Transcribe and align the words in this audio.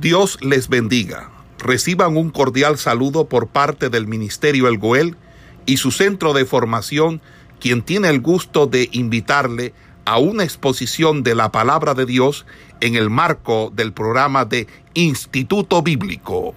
Dios 0.00 0.38
les 0.42 0.68
bendiga. 0.68 1.30
Reciban 1.58 2.18
un 2.18 2.28
cordial 2.28 2.76
saludo 2.76 3.28
por 3.30 3.48
parte 3.48 3.88
del 3.88 4.06
Ministerio 4.06 4.68
El 4.68 4.76
Goel 4.76 5.16
y 5.64 5.78
su 5.78 5.90
centro 5.90 6.34
de 6.34 6.44
formación, 6.44 7.22
quien 7.60 7.80
tiene 7.82 8.10
el 8.10 8.20
gusto 8.20 8.66
de 8.66 8.90
invitarle 8.92 9.72
a 10.04 10.18
una 10.18 10.44
exposición 10.44 11.22
de 11.22 11.34
la 11.34 11.50
palabra 11.50 11.94
de 11.94 12.04
Dios 12.04 12.44
en 12.80 12.94
el 12.94 13.08
marco 13.08 13.72
del 13.74 13.94
programa 13.94 14.44
de 14.44 14.66
Instituto 14.92 15.80
Bíblico. 15.82 16.54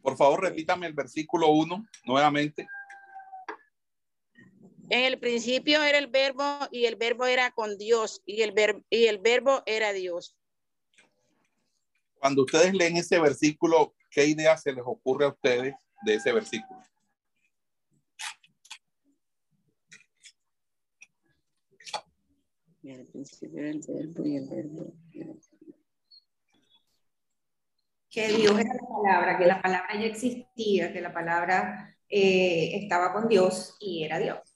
Por 0.00 0.16
favor, 0.16 0.40
repítame 0.40 0.86
el 0.86 0.94
versículo 0.94 1.48
1 1.48 1.86
nuevamente. 2.06 2.66
En 4.88 5.04
el 5.04 5.18
principio 5.18 5.82
era 5.82 5.98
el 5.98 6.06
verbo 6.06 6.44
y 6.70 6.84
el 6.84 6.94
verbo 6.94 7.26
era 7.26 7.50
con 7.50 7.76
Dios 7.76 8.22
y 8.24 8.42
el, 8.42 8.54
y 8.88 9.06
el 9.06 9.18
verbo 9.18 9.62
era 9.66 9.92
Dios. 9.92 10.36
Cuando 12.18 12.42
ustedes 12.42 12.72
leen 12.72 12.96
ese 12.96 13.18
versículo, 13.18 13.94
¿qué 14.10 14.26
idea 14.26 14.56
se 14.56 14.72
les 14.72 14.84
ocurre 14.86 15.24
a 15.24 15.28
ustedes 15.28 15.74
de 16.04 16.14
ese 16.14 16.32
versículo? 16.32 16.80
En 22.84 23.00
el 23.00 23.06
principio 23.06 23.58
era 23.58 23.70
el 23.70 23.80
verbo 23.80 24.24
y 24.24 24.36
el 24.36 24.48
verbo 24.48 24.94
Que 28.08 28.28
Dios 28.28 28.52
era 28.52 28.72
la 28.72 28.88
palabra, 28.88 29.38
que 29.38 29.46
la 29.46 29.60
palabra 29.60 29.94
ya 29.94 30.06
existía, 30.06 30.92
que 30.92 31.00
la 31.00 31.12
palabra 31.12 31.98
eh, 32.08 32.76
estaba 32.76 33.12
con 33.12 33.26
Dios 33.26 33.76
y 33.80 34.04
era 34.04 34.20
Dios. 34.20 34.55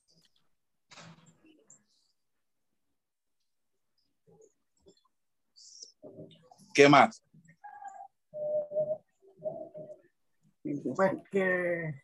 ¿Qué 6.73 6.89
más? 6.89 7.23
Pues 10.63 11.13
que 11.31 11.95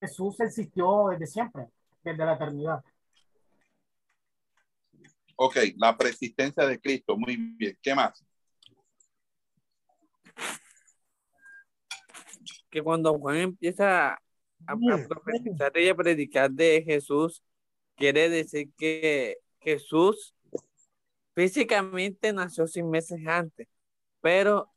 Jesús 0.00 0.40
existió 0.40 1.08
desde 1.10 1.26
siempre, 1.26 1.68
desde 2.02 2.24
la 2.24 2.34
eternidad. 2.34 2.84
Ok, 5.36 5.56
la 5.76 5.96
persistencia 5.96 6.66
de 6.66 6.80
Cristo, 6.80 7.16
muy 7.16 7.36
bien. 7.36 7.78
¿Qué 7.80 7.94
más? 7.94 8.24
Que 12.70 12.82
cuando 12.82 13.18
Juan 13.18 13.36
empieza 13.36 14.14
a, 14.14 14.18
a 14.66 15.08
profetizar 15.08 15.76
y 15.76 15.88
a 15.88 15.94
predicar 15.94 16.50
de 16.50 16.82
Jesús, 16.84 17.42
quiere 17.96 18.28
decir 18.28 18.72
que 18.76 19.38
Jesús 19.60 20.34
físicamente 21.34 22.32
nació 22.32 22.66
sin 22.66 22.90
meses 22.90 23.20
antes, 23.26 23.68
pero 24.20 24.70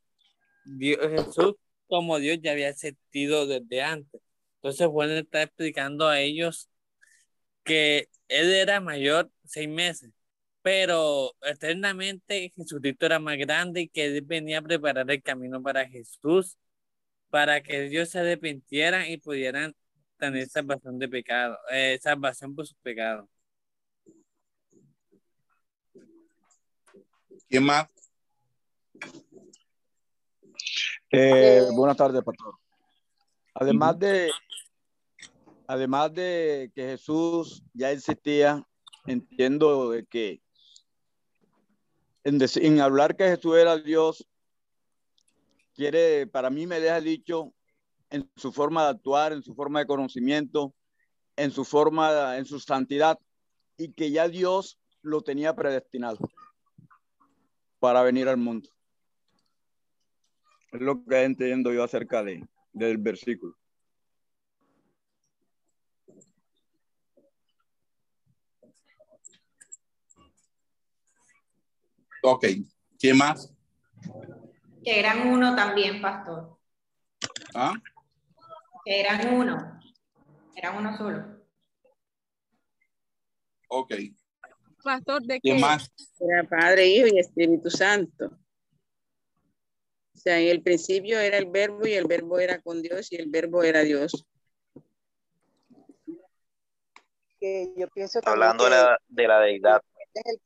Jesús 0.78 1.54
como 1.88 2.18
Dios 2.18 2.38
ya 2.42 2.52
había 2.52 2.72
sentido 2.74 3.46
desde 3.46 3.82
antes. 3.82 4.20
Entonces 4.56 4.86
Juan 4.88 5.10
está 5.10 5.42
explicando 5.42 6.08
a 6.08 6.20
ellos 6.20 6.68
que 7.64 8.08
él 8.28 8.52
era 8.52 8.80
mayor 8.80 9.30
seis 9.44 9.68
meses, 9.68 10.10
pero 10.62 11.32
eternamente 11.42 12.52
Jesucristo 12.56 13.06
era 13.06 13.18
más 13.20 13.38
grande 13.38 13.82
y 13.82 13.88
que 13.88 14.06
él 14.06 14.22
venía 14.22 14.58
a 14.58 14.62
preparar 14.62 15.10
el 15.10 15.22
camino 15.22 15.62
para 15.62 15.88
Jesús, 15.88 16.56
para 17.30 17.62
que 17.62 17.88
Dios 17.88 18.10
se 18.10 18.20
arrepintieran 18.20 19.06
y 19.10 19.18
pudieran 19.18 19.74
tener 20.18 20.48
salvación 20.48 20.98
de 20.98 21.08
pecado, 21.08 21.58
eh, 21.72 21.98
salvación 22.02 22.54
por 22.54 22.66
sus 22.66 22.78
pecados. 22.78 23.28
¿Quién 27.48 27.64
más? 27.64 27.86
Eh, 31.12 31.64
buenas 31.72 31.96
tardes, 31.96 32.22
pastor. 32.24 32.54
Además 33.54 33.98
de, 34.00 34.30
además 35.68 36.12
de 36.12 36.72
que 36.74 36.82
Jesús 36.82 37.62
ya 37.72 37.92
existía, 37.92 38.66
entiendo 39.06 39.94
que 40.10 40.42
en, 42.24 42.80
hablar 42.80 43.16
que 43.16 43.28
Jesús 43.28 43.56
era 43.56 43.76
Dios, 43.78 44.26
quiere, 45.74 46.26
para 46.26 46.50
mí 46.50 46.66
me 46.66 46.80
deja 46.80 47.00
dicho 47.00 47.54
en 48.10 48.28
su 48.34 48.52
forma 48.52 48.82
de 48.84 48.90
actuar, 48.90 49.32
en 49.32 49.42
su 49.44 49.54
forma 49.54 49.78
de 49.78 49.86
conocimiento, 49.86 50.74
en 51.36 51.52
su 51.52 51.64
forma, 51.64 52.38
en 52.38 52.44
su 52.44 52.58
santidad, 52.58 53.20
y 53.78 53.92
que 53.92 54.10
ya 54.10 54.28
Dios 54.28 54.80
lo 55.02 55.22
tenía 55.22 55.54
predestinado 55.54 56.18
para 57.78 58.02
venir 58.02 58.28
al 58.28 58.36
mundo. 58.36 58.68
Es 60.72 60.80
lo 60.80 61.04
que 61.04 61.22
entiendo 61.22 61.72
yo 61.72 61.84
acerca 61.84 62.22
de, 62.22 62.46
del 62.72 62.98
versículo. 62.98 63.56
Ok, 72.22 72.44
¿quién 72.98 73.16
más? 73.16 73.54
Que 74.82 74.98
eran 74.98 75.28
uno 75.28 75.54
también, 75.54 76.02
pastor. 76.02 76.58
¿Ah? 77.54 77.72
Que 78.84 79.00
eran 79.00 79.32
uno. 79.34 79.80
Eran 80.56 80.76
uno 80.76 80.96
solo. 80.96 81.36
Ok. 83.68 83.94
Pastor, 84.86 85.20
¿de 85.24 85.40
¿Quién 85.40 85.60
más? 85.60 85.90
Era 86.20 86.48
Padre, 86.48 86.86
Hijo 86.86 87.08
y 87.08 87.18
Espíritu 87.18 87.68
Santo. 87.68 88.26
O 90.14 90.16
sea, 90.16 90.38
en 90.38 90.46
el 90.46 90.62
principio 90.62 91.18
era 91.18 91.38
el 91.38 91.46
verbo 91.46 91.88
y 91.88 91.94
el 91.94 92.06
verbo 92.06 92.38
era 92.38 92.60
con 92.62 92.80
Dios 92.80 93.10
y 93.10 93.16
el 93.16 93.28
verbo 93.28 93.64
era 93.64 93.80
Dios. 93.80 94.24
Que 97.40 97.74
yo 97.76 97.88
pienso 97.88 98.20
Hablando 98.24 98.62
de 98.62 98.70
la, 98.70 99.00
de 99.08 99.26
la 99.26 99.40
deidad. 99.40 99.82
Él 100.14 100.40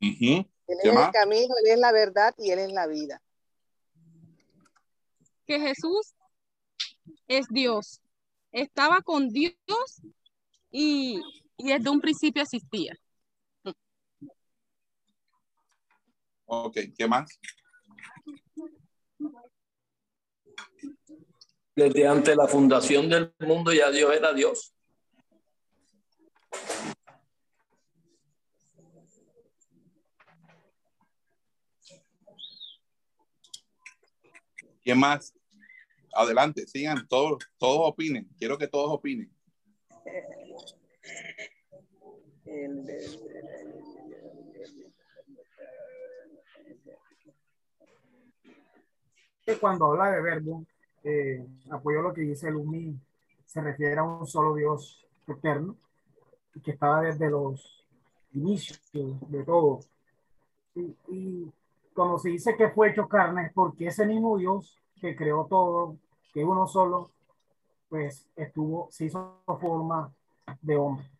es 0.00 0.46
el 0.66 1.10
camino, 1.12 1.54
Él 1.62 1.72
es 1.72 1.78
la 1.78 1.92
verdad 1.92 2.34
y 2.38 2.52
Él 2.52 2.58
es 2.60 2.72
la 2.72 2.86
vida. 2.86 3.20
Que 5.46 5.60
Jesús 5.60 6.14
es 7.26 7.46
Dios. 7.50 8.00
Estaba 8.50 9.02
con 9.02 9.28
Dios 9.28 10.00
y, 10.70 11.20
y 11.58 11.68
desde 11.68 11.90
un 11.90 12.00
principio 12.00 12.42
existía. 12.42 12.96
Ok, 16.46 16.78
¿qué 16.96 17.06
más? 17.06 17.38
Desde 21.76 22.08
ante 22.08 22.34
la 22.34 22.48
fundación 22.48 23.08
del 23.10 23.34
mundo 23.40 23.72
ya 23.72 23.90
Dios 23.90 24.12
era 24.16 24.32
Dios. 24.32 24.72
¿Quién 34.82 34.98
más? 34.98 35.34
Adelante, 36.14 36.66
sigan, 36.66 37.06
todos, 37.08 37.44
todos 37.58 37.90
opinen. 37.90 38.26
Quiero 38.38 38.56
que 38.56 38.66
todos 38.66 38.90
opinen. 38.90 39.30
Cuando 49.60 49.86
habla 49.86 50.12
de 50.12 50.22
verbo, 50.22 50.64
eh, 51.02 51.44
apoyo 51.70 52.02
lo 52.02 52.12
que 52.12 52.20
dice 52.20 52.50
Lumi, 52.50 52.98
se 53.44 53.60
refiere 53.60 53.98
a 53.98 54.02
un 54.02 54.26
solo 54.26 54.54
Dios 54.54 55.04
eterno, 55.26 55.76
que 56.62 56.72
estaba 56.72 57.02
desde 57.02 57.30
los 57.30 57.86
inicios 58.32 58.80
de 59.30 59.42
todo. 59.44 59.80
Y, 60.74 60.94
y 61.08 61.52
cuando 61.94 62.18
se 62.18 62.30
dice 62.30 62.56
que 62.56 62.68
fue 62.68 62.90
hecho 62.90 63.08
carne, 63.08 63.46
es 63.46 63.52
porque 63.52 63.88
ese 63.88 64.06
mismo 64.06 64.38
Dios 64.38 64.78
que 65.00 65.16
creó 65.16 65.46
todo, 65.46 65.96
que 66.32 66.44
uno 66.44 66.66
solo, 66.66 67.10
pues 67.88 68.28
estuvo, 68.36 68.88
se 68.90 69.06
hizo 69.06 69.42
forma 69.46 70.12
de 70.60 70.76
hombre. 70.76 71.10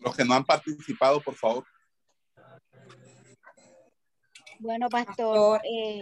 Los 0.00 0.16
que 0.16 0.24
no 0.24 0.34
han 0.34 0.44
participado, 0.44 1.20
por 1.20 1.34
favor. 1.34 1.64
Bueno, 4.60 4.88
pastor, 4.88 5.60
eh, 5.64 6.00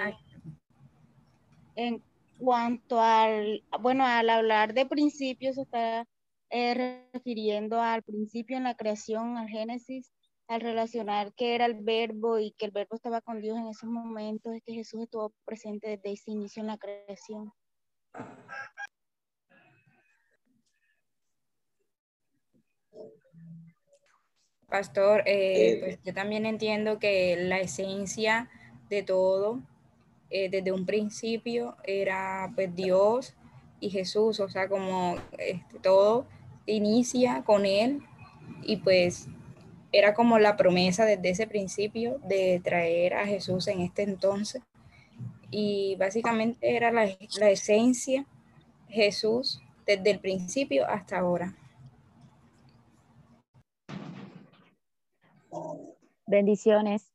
en 1.74 2.02
cuanto 2.38 3.00
al, 3.00 3.62
bueno, 3.80 4.04
al 4.04 4.30
hablar 4.30 4.72
de 4.72 4.86
principios, 4.86 5.58
está 5.58 6.06
eh, 6.50 7.08
refiriendo 7.12 7.80
al 7.80 8.02
principio 8.02 8.56
en 8.56 8.64
la 8.64 8.74
creación, 8.74 9.36
al 9.36 9.48
Génesis, 9.48 10.15
al 10.48 10.60
relacionar 10.60 11.32
que 11.34 11.54
era 11.54 11.66
el 11.66 11.74
verbo 11.74 12.38
y 12.38 12.52
que 12.52 12.66
el 12.66 12.70
verbo 12.70 12.96
estaba 12.96 13.20
con 13.20 13.40
Dios 13.40 13.58
en 13.58 13.66
esos 13.66 13.88
momentos, 13.88 14.54
es 14.54 14.62
que 14.62 14.74
Jesús 14.74 15.02
estuvo 15.02 15.32
presente 15.44 15.88
desde 15.88 16.12
ese 16.12 16.30
inicio 16.30 16.60
en 16.60 16.68
la 16.68 16.78
creación. 16.78 17.52
Pastor, 24.68 25.22
eh, 25.26 25.78
pues 25.80 25.98
yo 26.04 26.12
también 26.12 26.44
entiendo 26.44 26.98
que 26.98 27.36
la 27.36 27.60
esencia 27.60 28.50
de 28.88 29.02
todo, 29.02 29.60
eh, 30.30 30.48
desde 30.50 30.72
un 30.72 30.86
principio, 30.86 31.76
era 31.84 32.50
pues 32.54 32.74
Dios 32.74 33.34
y 33.78 33.90
Jesús, 33.90 34.40
o 34.40 34.48
sea, 34.48 34.68
como 34.68 35.16
este, 35.38 35.78
todo 35.80 36.26
inicia 36.66 37.44
con 37.44 37.64
Él 37.64 38.02
y 38.62 38.78
pues 38.78 39.28
era 39.98 40.14
como 40.14 40.38
la 40.38 40.56
promesa 40.56 41.04
desde 41.04 41.30
ese 41.30 41.46
principio 41.46 42.18
de 42.24 42.60
traer 42.62 43.14
a 43.14 43.26
Jesús 43.26 43.66
en 43.68 43.80
este 43.80 44.02
entonces. 44.02 44.62
Y 45.50 45.96
básicamente 45.96 46.76
era 46.76 46.90
la, 46.90 47.06
la 47.38 47.50
esencia 47.50 48.26
Jesús 48.88 49.62
desde 49.86 50.10
el 50.10 50.20
principio 50.20 50.86
hasta 50.88 51.18
ahora. 51.18 51.54
Bendiciones. 56.26 57.10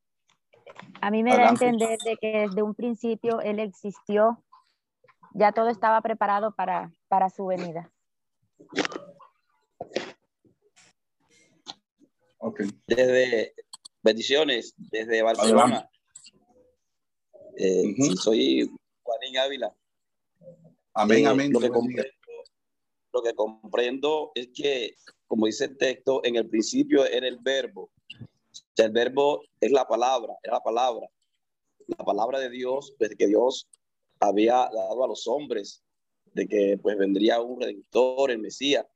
A 1.02 1.12
mí 1.12 1.22
me 1.24 1.36
da 1.36 1.48
a 1.48 1.50
entender 1.50 2.00
de 2.00 2.18
que 2.18 2.48
desde 2.48 2.64
un 2.64 2.74
principio 2.74 3.42
Él 3.42 3.60
existió, 3.60 4.42
ya 5.34 5.52
todo 5.52 5.70
estaba 5.70 6.02
preparado 6.02 6.54
para, 6.54 6.92
para 7.08 7.30
su 7.30 7.46
venida. 7.46 7.92
Okay. 12.44 12.68
Desde 12.88 13.54
bendiciones, 14.02 14.74
desde 14.78 15.22
Barcelona. 15.22 15.88
Eh, 17.56 17.96
soy 18.20 18.68
Juanín 19.04 19.38
Ávila. 19.38 19.76
Amén, 20.96 21.26
Eh, 21.26 21.28
amén. 21.28 21.54
Lo 21.54 21.60
que, 21.60 21.70
comprendo, 21.70 22.12
lo 23.14 23.22
que 23.22 23.34
comprendo 23.36 24.32
es 24.34 24.50
que, 24.56 24.96
como 25.28 25.46
dice 25.46 25.66
el 25.66 25.78
texto, 25.78 26.22
en 26.24 26.36
el 26.36 26.50
principio 26.50 27.06
era 27.06 27.28
el 27.28 27.38
verbo. 27.38 27.92
O 28.20 28.76
sea, 28.76 28.88
el 28.88 28.92
verbo 28.92 29.44
es 29.60 29.72
la 29.72 29.88
palabra, 29.88 30.34
era 30.42 30.56
la 30.56 30.64
palabra. 30.64 31.08
La 31.86 32.04
palabra 32.04 32.40
de 32.40 32.50
Dios, 32.50 32.96
pues 32.98 33.16
que 33.16 33.28
Dios 33.28 33.70
había 34.20 34.68
dado 34.74 35.04
a 35.04 35.08
los 35.08 35.28
hombres, 35.28 35.84
de 36.34 36.48
que 36.48 36.80
pues 36.82 36.98
vendría 36.98 37.40
un 37.40 37.62
redentor, 37.62 38.32
el 38.32 38.40
Mesías. 38.40 38.88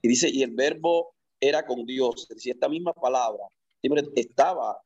Y 0.00 0.06
dice, 0.06 0.28
y 0.30 0.44
el 0.44 0.52
verbo 0.52 1.13
era 1.40 1.66
con 1.66 1.84
Dios. 1.84 2.26
Es 2.30 2.36
decir, 2.36 2.54
esta 2.54 2.68
misma 2.68 2.92
palabra 2.92 3.44
siempre 3.80 4.02
estaba, 4.16 4.80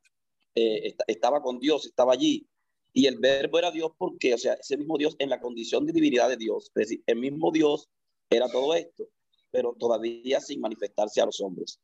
eh, 0.54 0.88
esta- 0.88 1.04
estaba 1.06 1.42
con 1.42 1.58
Dios, 1.58 1.86
estaba 1.86 2.12
allí. 2.12 2.46
Y 2.92 3.06
el 3.06 3.18
verbo 3.18 3.58
era 3.58 3.70
Dios 3.70 3.92
porque, 3.96 4.34
o 4.34 4.38
sea, 4.38 4.54
ese 4.54 4.76
mismo 4.76 4.96
Dios 4.98 5.14
en 5.18 5.30
la 5.30 5.40
condición 5.40 5.86
de 5.86 5.92
divinidad 5.92 6.28
de 6.28 6.36
Dios. 6.36 6.70
Es 6.74 6.88
decir, 6.88 7.02
el 7.06 7.18
mismo 7.18 7.52
Dios 7.52 7.88
era 8.30 8.48
todo 8.48 8.74
esto, 8.74 9.04
pero 9.50 9.74
todavía 9.78 10.40
sin 10.40 10.60
manifestarse 10.60 11.20
a 11.20 11.26
los 11.26 11.40
hombres. 11.40 11.80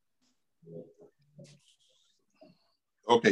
Ok. 3.04 3.28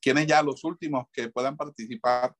¿Quiénes 0.00 0.26
ya 0.26 0.42
los 0.42 0.64
últimos 0.64 1.06
que 1.12 1.28
puedan 1.28 1.56
participar? 1.56 2.34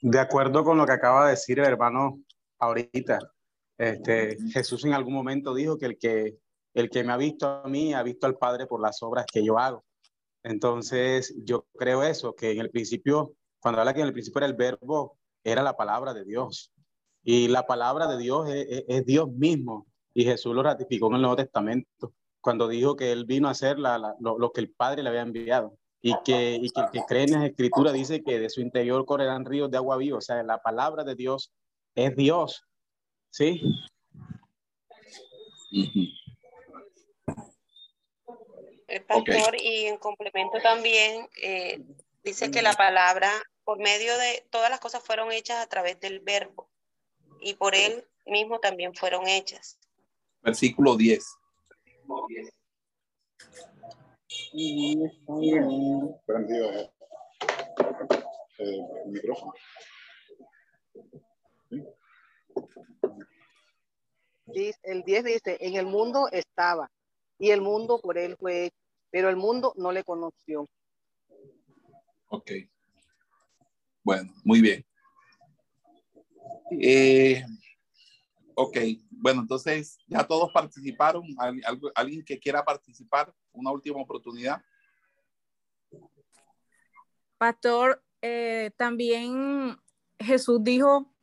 De 0.00 0.18
acuerdo 0.18 0.64
con 0.64 0.78
lo 0.78 0.86
que 0.86 0.92
acaba 0.92 1.26
de 1.26 1.32
decir 1.32 1.58
el 1.58 1.66
hermano 1.66 2.22
ahorita, 2.58 3.32
este, 3.78 4.36
Jesús 4.50 4.84
en 4.84 4.92
algún 4.92 5.14
momento 5.14 5.54
dijo 5.54 5.78
que 5.78 5.86
el, 5.86 5.98
que 5.98 6.36
el 6.74 6.90
que 6.90 7.04
me 7.04 7.12
ha 7.12 7.16
visto 7.16 7.46
a 7.48 7.68
mí 7.68 7.94
ha 7.94 8.02
visto 8.02 8.26
al 8.26 8.36
Padre 8.36 8.66
por 8.66 8.80
las 8.80 9.02
obras 9.02 9.24
que 9.32 9.44
yo 9.44 9.58
hago. 9.58 9.84
Entonces, 10.42 11.34
yo 11.44 11.66
creo 11.76 12.02
eso, 12.02 12.34
que 12.34 12.52
en 12.52 12.58
el 12.60 12.70
principio, 12.70 13.34
cuando 13.60 13.80
habla 13.80 13.94
que 13.94 14.00
en 14.00 14.06
el 14.06 14.12
principio 14.12 14.38
era 14.38 14.46
el 14.46 14.54
verbo, 14.54 15.18
era 15.44 15.62
la 15.62 15.76
palabra 15.76 16.14
de 16.14 16.24
Dios. 16.24 16.72
Y 17.24 17.48
la 17.48 17.66
palabra 17.66 18.06
de 18.06 18.16
Dios 18.18 18.48
es, 18.48 18.66
es- 18.68 18.84
es 18.88 19.04
Dios 19.06 19.28
mismo. 19.30 19.86
Y 20.14 20.24
Jesús 20.24 20.54
lo 20.54 20.62
ratificó 20.62 21.08
en 21.08 21.14
el 21.16 21.20
Nuevo 21.22 21.36
Testamento, 21.36 22.12
cuando 22.40 22.68
dijo 22.68 22.96
que 22.96 23.12
Él 23.12 23.24
vino 23.24 23.48
a 23.48 23.52
hacer 23.52 23.78
la- 23.78 23.98
la- 23.98 24.14
lo, 24.20 24.38
lo 24.38 24.52
que 24.52 24.60
el 24.60 24.70
Padre 24.70 25.02
le 25.02 25.08
había 25.10 25.22
enviado. 25.22 25.76
Y 26.00 26.14
que, 26.24 26.54
y 26.62 26.70
que 26.70 26.80
el 26.80 26.90
que 26.92 27.00
cree 27.08 27.24
en 27.24 27.32
las 27.32 27.44
escrituras 27.44 27.92
dice 27.92 28.22
que 28.22 28.38
de 28.38 28.48
su 28.48 28.60
interior 28.60 29.04
correrán 29.04 29.44
ríos 29.44 29.68
de 29.70 29.76
agua 29.78 29.96
viva. 29.96 30.18
O 30.18 30.20
sea, 30.20 30.40
la 30.44 30.58
palabra 30.58 31.02
de 31.02 31.16
Dios 31.16 31.52
es 31.96 32.14
Dios. 32.14 32.62
¿Sí? 33.30 33.62
El 38.86 39.04
pastor, 39.04 39.54
y 39.60 39.86
en 39.86 39.98
complemento 39.98 40.58
también, 40.62 41.28
eh, 41.42 41.84
dice 42.24 42.50
que 42.50 42.62
la 42.62 42.72
palabra, 42.72 43.30
por 43.64 43.78
medio 43.78 44.16
de 44.16 44.46
todas 44.50 44.70
las 44.70 44.80
cosas 44.80 45.02
fueron 45.02 45.30
hechas 45.30 45.58
a 45.58 45.68
través 45.68 46.00
del 46.00 46.20
verbo, 46.20 46.70
y 47.40 47.54
por 47.54 47.74
él 47.74 48.04
mismo 48.26 48.60
también 48.60 48.94
fueron 48.94 49.28
hechas. 49.28 49.78
Versículo 50.42 50.96
10. 50.96 51.24
Prendido 56.26 56.70
eh, 56.70 56.90
el 58.58 59.10
micrófono. 59.10 59.52
El 64.82 65.02
10 65.02 65.24
dice, 65.24 65.56
en 65.60 65.76
el 65.76 65.86
mundo 65.86 66.28
estaba 66.32 66.90
y 67.38 67.50
el 67.50 67.60
mundo 67.60 68.00
por 68.00 68.18
él 68.18 68.36
fue 68.38 68.66
hecho, 68.66 68.76
pero 69.10 69.28
el 69.28 69.36
mundo 69.36 69.72
no 69.76 69.92
le 69.92 70.04
conoció. 70.04 70.66
Ok. 72.28 72.50
Bueno, 74.02 74.32
muy 74.44 74.60
bien. 74.60 74.84
Eh, 76.80 77.42
ok, 78.54 78.76
bueno, 79.10 79.42
entonces 79.42 79.98
ya 80.06 80.26
todos 80.26 80.50
participaron. 80.52 81.24
¿Al- 81.38 81.62
algo- 81.64 81.90
¿Alguien 81.94 82.24
que 82.24 82.38
quiera 82.38 82.64
participar? 82.64 83.32
Una 83.52 83.70
última 83.70 84.00
oportunidad. 84.00 84.62
Pastor, 87.38 88.02
eh, 88.20 88.70
también 88.76 89.76
Jesús 90.18 90.62
dijo, 90.62 91.14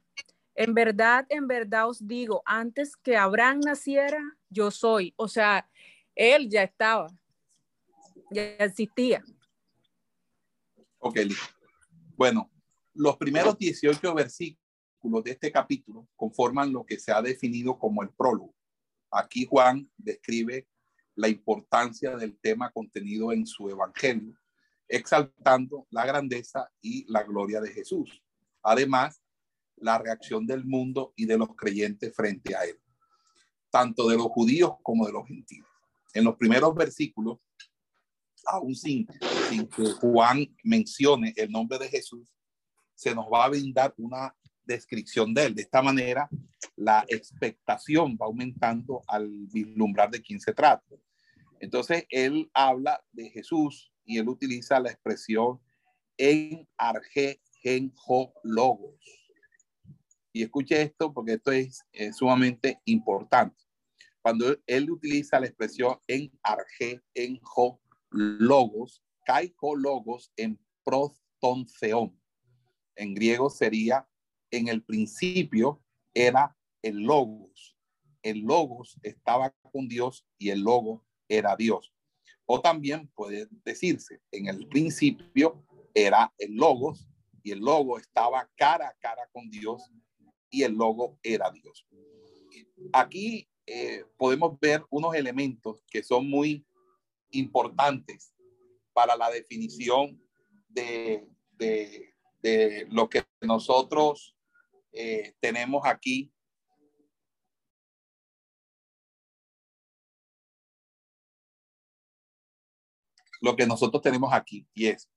en 0.56 0.74
verdad, 0.74 1.26
en 1.30 1.48
verdad 1.48 1.90
os 1.90 2.08
digo, 2.08 2.42
antes 2.46 2.96
que 2.96 3.18
Abraham 3.18 3.60
naciera, 3.60 4.22
yo 4.50 4.72
soy. 4.72 5.14
O 5.18 5.28
sea, 5.28 5.70
él 6.16 6.50
ya 6.50 6.64
estaba, 6.64 7.08
ya 8.32 8.44
existía. 8.56 9.24
Ok. 11.00 11.20
Bueno, 12.16 12.50
los 12.94 13.18
primeros 13.18 13.58
18 13.58 14.16
versículos 14.16 15.24
de 15.24 15.32
este 15.32 15.52
capítulo 15.52 16.08
conforman 16.16 16.72
lo 16.72 16.86
que 16.86 16.98
se 16.98 17.12
ha 17.12 17.22
definido 17.22 17.78
como 17.78 18.02
el 18.02 18.10
prólogo. 18.10 18.56
Aquí 19.12 19.46
Juan 19.46 19.90
describe 19.98 20.68
la 21.16 21.28
importancia 21.28 22.16
del 22.16 22.38
tema 22.40 22.72
contenido 22.72 23.32
en 23.32 23.46
su 23.46 23.70
evangelio, 23.70 24.38
exaltando 24.88 25.86
la 25.90 26.06
grandeza 26.06 26.72
y 26.82 27.06
la 27.12 27.24
gloria 27.24 27.60
de 27.62 27.72
Jesús. 27.72 28.24
Además, 28.64 29.22
la 29.78 29.98
reacción 29.98 30.46
del 30.46 30.66
mundo 30.66 31.14
y 31.16 31.26
de 31.26 31.38
los 31.38 31.56
creyentes 31.56 32.16
frente 32.16 32.56
a 32.56 32.64
él, 32.64 32.80
tanto 33.70 34.08
de 34.08 34.16
los 34.16 34.28
judíos 34.28 34.74
como 34.84 35.06
de 35.06 35.14
los 35.14 35.28
gentiles. 35.28 35.68
En 36.14 36.24
los 36.24 36.36
primeros 36.36 36.74
versículos, 36.76 37.40
aún 38.46 38.76
sin, 38.76 39.08
sin 39.50 39.68
que 39.68 39.86
Juan 40.00 40.46
mencione 40.64 41.34
el 41.36 41.52
nombre 41.52 41.78
de 41.78 41.90
Jesús, 41.90 42.32
se 42.94 43.14
nos 43.14 43.26
va 43.26 43.46
a 43.46 43.50
brindar 43.50 43.94
una 43.98 44.34
descripción 44.64 45.34
de 45.34 45.46
él. 45.46 45.56
De 45.56 45.64
esta 45.64 45.82
manera, 45.82 46.30
la 46.76 47.06
expectación 47.08 48.18
va 48.22 48.28
aumentando 48.28 49.02
al 49.08 49.30
vislumbrar 49.52 50.10
de 50.10 50.22
quién 50.22 50.40
se 50.40 50.54
trata. 50.54 50.96
Entonces, 51.60 52.06
él 52.10 52.50
habla 52.54 53.04
de 53.12 53.30
Jesús 53.30 53.92
y 54.06 54.18
él 54.18 54.30
utiliza 54.30 54.80
la 54.80 54.92
expresión 54.92 55.60
en 56.18 56.68
arge 56.78 57.42
genjo 57.62 58.34
logos. 58.44 59.25
Y 60.36 60.44
escuche 60.44 60.82
esto 60.82 61.14
porque 61.14 61.36
esto 61.36 61.50
es, 61.54 61.86
eh, 61.94 62.12
sumamente 62.12 62.82
importante. 62.84 63.56
Cuando 64.22 64.54
él 64.68 64.92
utiliza 64.92 65.40
la 65.40 65.46
expresión 65.46 65.98
en 66.08 66.30
arge 66.44 67.02
enjo 67.14 67.80
logos, 68.10 69.02
kaiko 69.26 69.78
logos 69.78 70.34
en 70.36 70.60
prostonceon. 70.84 72.20
En 72.98 73.14
griego 73.14 73.50
sería 73.50 74.10
en 74.52 74.68
el 74.68 74.84
principio 74.84 75.82
era 76.14 76.54
el 76.82 76.98
logos. 76.98 77.78
El 78.22 78.42
logos 78.42 79.00
estaba 79.04 79.56
con 79.72 79.88
Dios 79.88 80.28
y 80.38 80.50
el 80.50 80.60
logo 80.60 81.06
era 81.30 81.56
Dios. 81.56 81.94
O 82.46 82.60
también 82.60 83.08
puede 83.16 83.48
decirse, 83.64 84.20
en 84.32 84.48
el 84.48 84.68
principio 84.68 85.66
era 85.94 86.34
el 86.40 86.56
logos 86.56 87.08
y 87.42 87.52
el 87.52 87.60
logo 87.60 87.98
estaba 87.98 88.52
cara 88.58 88.90
a 88.90 88.96
cara 89.00 89.30
con 89.32 89.50
Dios 89.50 89.90
y 90.50 90.64
el 90.64 90.74
logo 90.74 91.20
era 91.24 91.52
Dios. 91.52 91.88
Aquí 92.94 93.48
eh, 93.66 94.06
podemos 94.18 94.60
ver 94.60 94.84
unos 94.90 95.16
elementos 95.16 95.84
que 95.90 96.04
son 96.04 96.30
muy 96.30 96.66
importantes 97.32 98.34
para 98.94 99.16
la 99.16 99.30
definición 99.30 100.22
de, 100.70 101.28
de, 101.52 102.14
de 102.42 102.88
lo 102.90 103.10
que 103.10 103.24
nosotros 103.42 104.36
eh, 104.92 105.34
tenemos 105.40 105.86
aquí 105.86 106.32
lo 113.42 113.56
que 113.56 113.68
nosotros 113.68 114.02
tenemos 114.02 114.34
aquí 114.34 114.68
y 114.74 114.88
es 114.88 115.10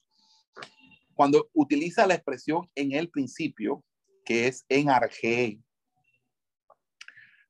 cuando 1.15 1.51
utiliza 1.53 2.07
la 2.07 2.15
expresión 2.15 2.71
en 2.77 2.93
el 2.93 3.11
principio, 3.11 3.85
que 4.29 4.47
es 4.47 4.67
en 4.69 4.91
arge. 4.91 5.59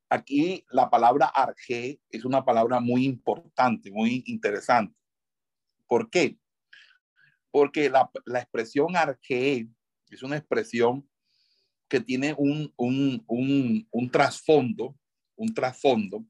Aquí 0.08 0.64
la 0.70 0.88
palabra 0.88 1.26
arge 1.26 2.00
es 2.08 2.24
una 2.24 2.44
palabra 2.44 2.78
muy 2.78 3.04
importante, 3.04 3.90
muy 3.90 4.22
interesante. 4.26 4.96
¿Por 5.88 6.08
qué? 6.08 6.38
Porque 7.50 7.90
la, 7.90 8.08
la 8.26 8.38
expresión 8.38 8.94
arge 8.94 9.66
es 10.08 10.22
una 10.22 10.36
expresión 10.36 11.04
que 11.88 11.98
tiene 11.98 12.32
un, 12.38 12.72
un, 12.76 13.24
un, 13.26 13.88
un 13.90 14.10
trasfondo, 14.12 14.96
un 15.34 15.52
trasfondo 15.52 16.24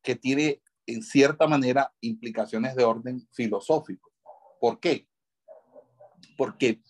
que 0.00 0.16
tiene 0.16 0.62
en 0.86 1.02
cierta 1.02 1.46
manera 1.46 1.92
implicaciones 2.00 2.74
de 2.74 2.84
orden 2.84 3.28
filosófico. 3.32 4.10
¿Por 4.58 4.80
qué? 4.80 5.06
Porque 6.38 6.80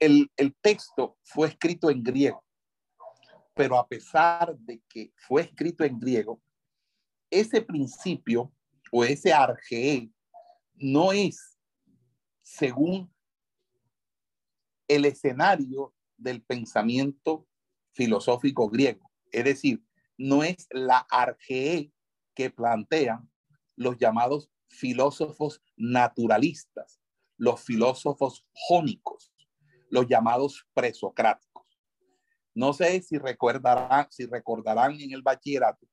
el, 0.00 0.56
texto 0.62 1.18
fue 1.22 1.48
escrito 1.48 1.90
en 1.90 2.02
griego, 2.02 2.42
pero 3.54 3.78
a 3.78 3.86
pesar 3.86 4.56
de 4.58 4.82
que 4.88 5.12
fue 5.16 5.42
escrito 5.42 5.84
en 5.84 6.00
griego, 6.00 6.40
ese 7.30 7.60
principio 7.60 8.52
o 8.90 9.04
ese 9.04 9.32
arge 9.32 10.10
no 10.74 11.12
es 11.12 11.58
según 12.42 13.12
el 14.88 15.04
escenario 15.04 15.94
del 16.16 16.42
pensamiento 16.42 17.46
filosófico 17.92 18.68
griego. 18.68 19.10
Es 19.30 19.44
decir, 19.44 19.84
no 20.16 20.42
es 20.42 20.66
la 20.70 21.06
arge 21.10 21.92
que 22.34 22.50
plantean 22.50 23.30
los 23.76 23.96
llamados 23.98 24.50
filósofos 24.68 25.62
naturalistas, 25.76 27.00
los 27.36 27.60
filósofos 27.62 28.44
jónicos, 28.52 29.29
los 29.90 30.06
llamados 30.06 30.66
presocráticos. 30.72 31.66
No 32.54 32.72
sé 32.72 33.00
si 33.02 33.18
recordarán, 33.18 34.06
si 34.10 34.26
recordarán 34.26 35.00
en 35.00 35.12
el 35.12 35.22
bachillerato 35.22 35.86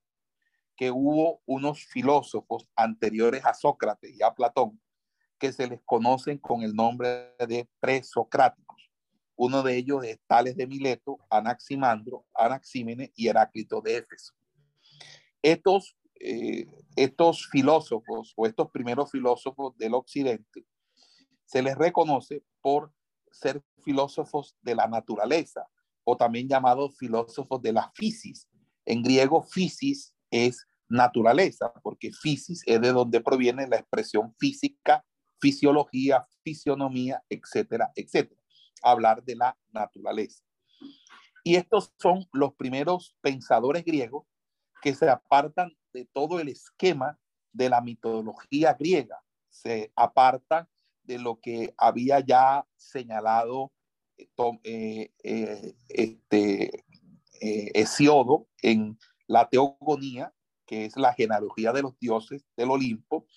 que 0.75 0.91
hubo 0.91 1.41
unos 1.45 1.85
filósofos 1.85 2.67
anteriores 2.75 3.43
a 3.45 3.53
Sócrates 3.53 4.15
y 4.17 4.23
a 4.23 4.33
Platón 4.33 4.79
que 5.39 5.51
se 5.51 5.67
les 5.67 5.81
conocen 5.83 6.37
con 6.37 6.63
el 6.63 6.73
nombre 6.73 7.35
de 7.47 7.69
presocráticos. 7.79 8.91
Uno 9.35 9.61
de 9.61 9.77
ellos 9.77 10.03
es 10.03 10.19
Tales 10.25 10.55
de 10.55 10.65
Mileto, 10.65 11.17
Anaximandro, 11.29 12.25
Anaxímenes 12.33 13.11
y 13.15 13.27
Heráclito 13.27 13.81
de 13.81 13.97
Éfeso. 13.97 14.33
Estos 15.43 15.95
eh, 16.19 16.65
estos 16.95 17.47
filósofos 17.47 18.33
o 18.35 18.47
estos 18.47 18.71
primeros 18.71 19.11
filósofos 19.11 19.77
del 19.77 19.93
occidente 19.93 20.65
se 21.45 21.61
les 21.61 21.77
reconoce 21.77 22.43
por 22.59 22.91
ser 23.37 23.63
filósofos 23.83 24.55
de 24.61 24.75
la 24.75 24.87
naturaleza 24.87 25.67
o 26.03 26.17
también 26.17 26.47
llamados 26.47 26.97
filósofos 26.97 27.61
de 27.61 27.73
la 27.73 27.91
fisis. 27.93 28.47
En 28.85 29.03
griego, 29.03 29.43
fisis 29.43 30.13
es 30.31 30.65
naturaleza, 30.87 31.73
porque 31.83 32.11
fisis 32.11 32.63
es 32.65 32.81
de 32.81 32.91
donde 32.91 33.21
proviene 33.21 33.67
la 33.67 33.77
expresión 33.77 34.33
física, 34.39 35.05
fisiología, 35.39 36.25
fisionomía, 36.43 37.21
etcétera, 37.29 37.91
etcétera. 37.95 38.41
Hablar 38.81 39.23
de 39.23 39.35
la 39.35 39.57
naturaleza. 39.71 40.43
Y 41.43 41.55
estos 41.55 41.93
son 41.99 42.25
los 42.31 42.53
primeros 42.55 43.15
pensadores 43.21 43.83
griegos 43.83 44.25
que 44.81 44.93
se 44.93 45.09
apartan 45.09 45.75
de 45.93 46.05
todo 46.13 46.39
el 46.39 46.49
esquema 46.49 47.19
de 47.51 47.69
la 47.69 47.81
mitología 47.81 48.73
griega, 48.73 49.19
se 49.49 49.91
apartan 49.95 50.67
de 51.07 51.17
lo 51.17 51.39
que 51.39 51.73
había 51.77 52.19
ya 52.19 52.65
señalado 52.75 53.71
eh, 54.17 54.27
eh, 54.63 55.11
eh, 55.23 55.75
este, 55.89 56.83
Hesiodo 57.39 58.47
en 58.61 58.97
la 59.27 59.47
teogonía, 59.47 60.33
que 60.65 60.85
es 60.85 60.97
la 60.97 61.13
genealogía 61.13 61.71
de 61.71 61.83
los 61.83 61.97
dioses 61.99 62.43
del 62.55 62.71
Olimpo, 62.71 63.27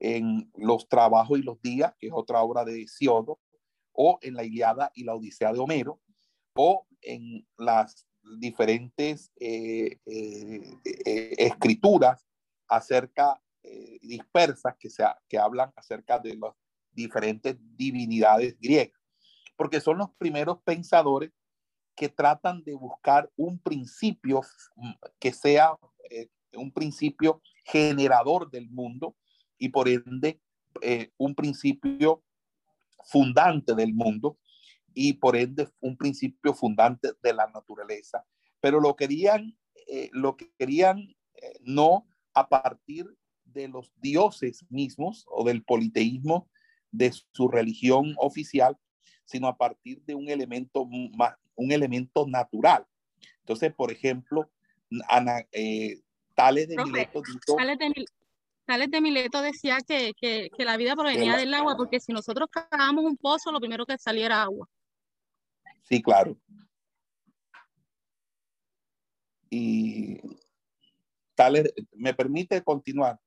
en 0.00 0.50
los 0.56 0.88
trabajos 0.88 1.38
y 1.38 1.42
los 1.42 1.60
días, 1.62 1.94
que 1.98 2.08
es 2.08 2.12
otra 2.14 2.42
obra 2.42 2.64
de 2.64 2.82
Hesiodo, 2.82 3.38
o 3.92 4.18
en 4.22 4.34
la 4.34 4.44
Iliada 4.44 4.90
y 4.94 5.04
la 5.04 5.14
Odisea 5.14 5.52
de 5.52 5.60
Homero, 5.60 6.00
o 6.54 6.86
en 7.02 7.46
las 7.56 8.06
diferentes 8.38 9.32
eh, 9.40 9.98
eh, 10.06 10.74
eh, 10.84 11.34
escrituras 11.38 12.26
acerca 12.68 13.40
dispersas 14.00 14.74
que, 14.78 14.88
se, 14.88 15.04
que 15.28 15.36
hablan 15.38 15.70
acerca 15.76 16.18
de 16.18 16.34
las 16.34 16.54
diferentes 16.92 17.56
divinidades 17.76 18.58
griegas, 18.60 19.00
porque 19.56 19.80
son 19.80 19.98
los 19.98 20.10
primeros 20.18 20.58
pensadores 20.62 21.30
que 21.96 22.08
tratan 22.08 22.62
de 22.64 22.74
buscar 22.74 23.30
un 23.36 23.58
principio 23.58 24.42
mm, 24.76 24.92
que 25.18 25.32
sea 25.32 25.76
un 26.54 26.72
principio 26.72 27.40
generador 27.64 28.50
del 28.50 28.68
mundo 28.70 29.16
y 29.58 29.68
por 29.68 29.88
ende 29.88 30.40
un 31.18 31.34
principio 31.34 32.24
fundante 33.04 33.74
del 33.74 33.94
mundo 33.94 34.38
y 34.94 35.14
por 35.14 35.36
ende 35.36 35.68
un 35.80 35.96
principio 35.96 36.54
fundante 36.54 37.12
de 37.22 37.34
la 37.34 37.46
naturaleza. 37.48 38.24
Pero 38.60 38.80
lo 38.80 38.96
querían, 38.96 39.56
eh, 39.86 40.10
lo 40.12 40.36
querían 40.36 41.14
eh, 41.34 41.58
no 41.62 42.06
a 42.34 42.48
partir 42.48 43.06
de 43.44 43.68
los 43.68 43.92
dioses 43.96 44.64
mismos 44.68 45.24
o 45.28 45.44
del 45.44 45.64
politeísmo 45.64 46.48
de 46.90 47.12
su 47.32 47.48
religión 47.48 48.14
oficial, 48.18 48.76
sino 49.24 49.48
a 49.48 49.56
partir 49.56 50.02
de 50.04 50.14
un 50.14 50.28
elemento, 50.28 50.82
un 50.82 51.72
elemento 51.72 52.26
natural. 52.26 52.86
Entonces, 53.40 53.72
por 53.74 53.92
ejemplo, 53.92 54.50
Ana, 55.08 55.46
eh, 55.52 56.00
Tales 56.34 56.68
de 56.68 56.76
Mileto 56.76 57.22
Tales 58.66 58.90
de, 58.90 59.00
Mileto 59.00 59.42
decía 59.42 59.78
que, 59.86 60.12
que, 60.16 60.48
que 60.56 60.64
la 60.64 60.76
vida 60.76 60.94
provenía 60.94 61.36
del 61.36 61.52
agua, 61.54 61.76
porque 61.76 61.98
si 61.98 62.12
nosotros 62.12 62.48
cagábamos 62.50 63.04
un 63.04 63.16
pozo, 63.16 63.50
lo 63.50 63.58
primero 63.58 63.84
que 63.84 63.98
saliera 63.98 64.42
agua. 64.42 64.68
Sí, 65.82 66.00
claro. 66.00 66.38
Y 69.50 70.20
Tales, 71.34 71.72
me 71.92 72.14
permite 72.14 72.62
continuar. 72.62 73.18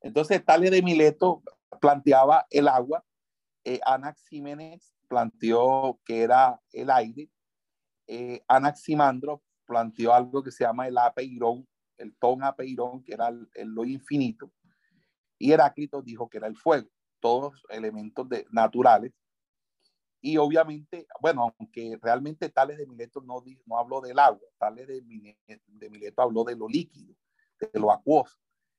Entonces, 0.00 0.44
Tales 0.44 0.70
de 0.70 0.82
Mileto 0.82 1.42
planteaba 1.80 2.46
el 2.50 2.68
agua, 2.68 3.04
eh, 3.64 3.80
planteó 5.08 6.00
que 6.04 6.22
era 6.22 6.60
el 6.72 6.90
aire, 6.90 7.30
eh, 8.06 8.42
Anaximandro 8.48 9.42
planteó 9.66 10.14
algo 10.14 10.42
que 10.42 10.50
se 10.50 10.64
llama 10.64 10.88
el 10.88 10.96
apeirón, 10.98 11.66
el 11.98 12.16
ton 12.16 12.42
apeirón, 12.42 13.02
que 13.02 13.14
era 13.14 13.28
el, 13.28 13.68
lo 13.68 13.84
infinito, 13.84 14.50
y 15.38 15.52
Heráclito 15.52 16.02
dijo 16.02 16.28
que 16.28 16.38
era 16.38 16.46
el 16.46 16.56
fuego, 16.56 16.88
todos 17.20 17.62
elementos 17.68 18.28
de, 18.28 18.46
naturales 18.50 19.12
y 20.20 20.36
obviamente, 20.36 21.06
bueno, 21.20 21.54
aunque 21.58 21.98
realmente 22.02 22.48
Tales 22.48 22.78
de 22.78 22.86
Mileto 22.86 23.20
no, 23.20 23.42
no 23.66 23.78
habló 23.78 24.00
del 24.00 24.18
agua, 24.18 24.48
Tales 24.58 24.88
de, 24.88 25.00
de 25.66 25.90
Mileto 25.90 26.22
habló 26.22 26.44
de 26.44 26.56
lo 26.56 26.68
líquido, 26.68 27.14
de 27.60 27.78
lo 27.78 27.92
acuoso. 27.92 28.36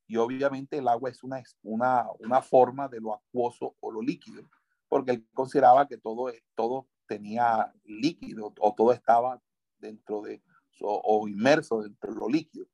Y 0.09 0.17
obviamente 0.17 0.77
el 0.77 0.89
agua 0.89 1.09
es 1.09 1.23
una, 1.23 1.41
una, 1.63 2.05
una 2.19 2.41
forma 2.41 2.89
de 2.89 2.99
lo 2.99 3.13
acuoso 3.13 3.77
o 3.79 3.91
lo 3.91 4.01
líquido, 4.01 4.43
porque 4.89 5.11
él 5.11 5.27
consideraba 5.33 5.87
que 5.87 5.97
todo, 5.97 6.29
todo 6.55 6.89
tenía 7.07 7.73
líquido 7.85 8.53
o 8.59 8.75
todo 8.75 8.91
estaba 8.91 9.41
dentro 9.77 10.21
de 10.21 10.43
o, 10.81 11.01
o 11.01 11.27
inmerso 11.29 11.81
dentro 11.81 12.13
de 12.13 12.19
lo 12.19 12.27
líquido. 12.27 12.65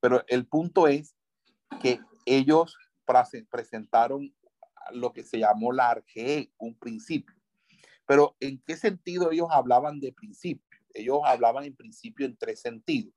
Pero 0.00 0.24
el 0.28 0.46
punto 0.46 0.88
es 0.88 1.14
que 1.82 2.00
ellos 2.24 2.74
presentaron 3.50 4.34
lo 4.92 5.12
que 5.12 5.22
se 5.22 5.38
llamó 5.38 5.72
la 5.72 5.90
arge, 5.90 6.50
un 6.56 6.74
principio 6.78 7.36
pero 8.06 8.36
¿en 8.40 8.62
qué 8.64 8.76
sentido 8.76 9.32
ellos 9.32 9.48
hablaban 9.50 10.00
de 10.00 10.12
principio? 10.12 10.78
Ellos 10.94 11.20
hablaban 11.24 11.64
en 11.64 11.74
principio 11.74 12.24
en 12.24 12.36
tres 12.36 12.60
sentidos. 12.60 13.12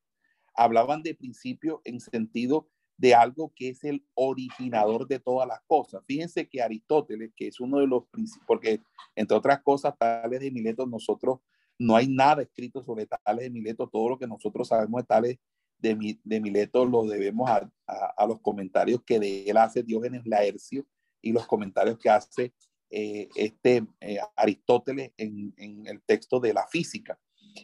Hablaban 0.55 1.03
de 1.03 1.15
principio 1.15 1.81
en 1.85 1.99
sentido 1.99 2.67
de 2.99 3.15
algo 3.15 3.51
que 3.55 3.69
es 3.69 3.83
el 3.83 4.05
originador 4.13 5.07
de 5.07 5.19
todas 5.19 5.47
las 5.47 5.61
cosas. 5.67 6.03
Fíjense 6.05 6.47
que 6.49 6.61
Aristóteles, 6.61 7.31
que 7.35 7.47
es 7.47 7.59
uno 7.59 7.79
de 7.79 7.87
los 7.87 8.05
principios, 8.11 8.45
porque 8.45 8.81
entre 9.15 9.37
otras 9.37 9.61
cosas, 9.61 9.97
Tales 9.97 10.39
de 10.39 10.51
Mileto, 10.51 10.85
nosotros 10.85 11.39
no 11.77 11.95
hay 11.95 12.07
nada 12.07 12.41
escrito 12.41 12.83
sobre 12.83 13.07
Tales 13.07 13.45
de 13.45 13.49
Mileto, 13.49 13.87
todo 13.87 14.09
lo 14.09 14.19
que 14.19 14.27
nosotros 14.27 14.67
sabemos 14.67 15.01
de 15.01 15.07
Tales 15.07 15.37
de, 15.77 16.41
Mileto 16.41 16.85
lo 16.85 17.05
debemos 17.05 17.49
a, 17.49 17.71
a, 17.87 18.27
los 18.27 18.41
comentarios 18.41 19.01
que 19.05 19.17
de 19.17 19.49
él 19.49 19.55
hace 19.55 19.81
Diógenes 19.81 20.25
Laercio 20.25 20.85
y 21.21 21.31
los 21.31 21.47
comentarios 21.47 21.97
que 21.97 22.09
hace 22.09 22.53
eh, 22.91 23.29
este 23.35 23.85
eh, 24.01 24.17
Aristóteles 24.35 25.11
en, 25.15 25.53
el 25.85 26.01
texto 26.01 26.39
de 26.39 26.53
la 26.53 26.67
física. 26.67 27.19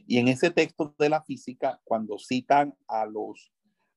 Y 0.08 0.18
en 0.18 0.28
ese 0.28 0.52
texto 0.52 0.96
de 0.98 1.10
la 1.10 1.24
física, 1.24 1.82
cuando 1.84 2.18
citan 2.20 2.76
a 2.88 3.06
los, 3.06 3.52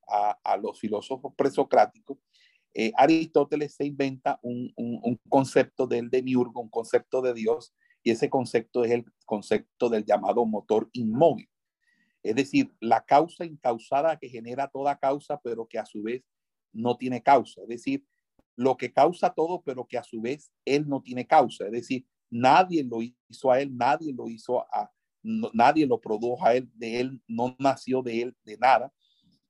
a, 0.09 0.57
los 0.57 0.79
filósofos 0.79 1.33
presocráticos, 1.35 2.17
eh, 2.73 2.91
Aristóteles 2.95 3.75
se 3.75 3.85
inventa 3.85 4.39
un, 4.43 4.71
un, 4.75 5.19
concepto 5.27 5.87
del 5.87 6.09
demiurgo, 6.09 6.61
un 6.61 6.69
concepto 6.69 7.21
de 7.21 7.33
Dios, 7.33 7.73
y 8.03 8.11
ese 8.11 8.29
concepto 8.29 8.83
es 8.83 8.91
el 8.91 9.05
concepto 9.25 9.89
del 9.89 10.05
llamado 10.05 10.45
motor 10.45 10.89
inmóvil. 10.93 11.49
Es 12.21 12.35
decir, 12.35 12.73
la 12.79 13.01
causa 13.01 13.45
incausada 13.45 14.17
que 14.17 14.29
genera 14.29 14.67
toda 14.67 14.97
causa, 14.97 15.39
pero 15.41 15.67
que 15.67 15.79
a 15.79 15.85
su 15.85 16.03
vez 16.03 16.23
no 16.71 16.97
tiene 16.97 17.23
causa. 17.23 17.61
Es 17.61 17.67
decir, 17.67 18.05
lo 18.55 18.77
que 18.77 18.91
causa 18.91 19.33
todo, 19.33 19.61
pero 19.61 19.87
que 19.87 19.97
a 19.97 20.03
su 20.03 20.21
vez 20.21 20.51
él 20.65 20.87
no 20.87 21.01
tiene 21.01 21.25
causa. 21.25 21.65
Es 21.65 21.71
decir, 21.71 22.05
nadie 22.29 22.83
lo 22.83 23.01
hizo 23.01 23.51
a 23.51 23.61
él, 23.61 23.75
nadie 23.75 24.13
lo 24.13 24.27
hizo 24.27 24.59
a, 24.59 24.91
nadie 25.23 25.87
lo 25.87 25.99
produjo 25.99 26.45
a 26.45 26.55
él, 26.55 26.69
de 26.75 26.99
él 26.99 27.21
no 27.27 27.55
nació 27.59 28.01
de 28.01 28.21
él, 28.21 28.35
de 28.43 28.57
nada. 28.57 28.91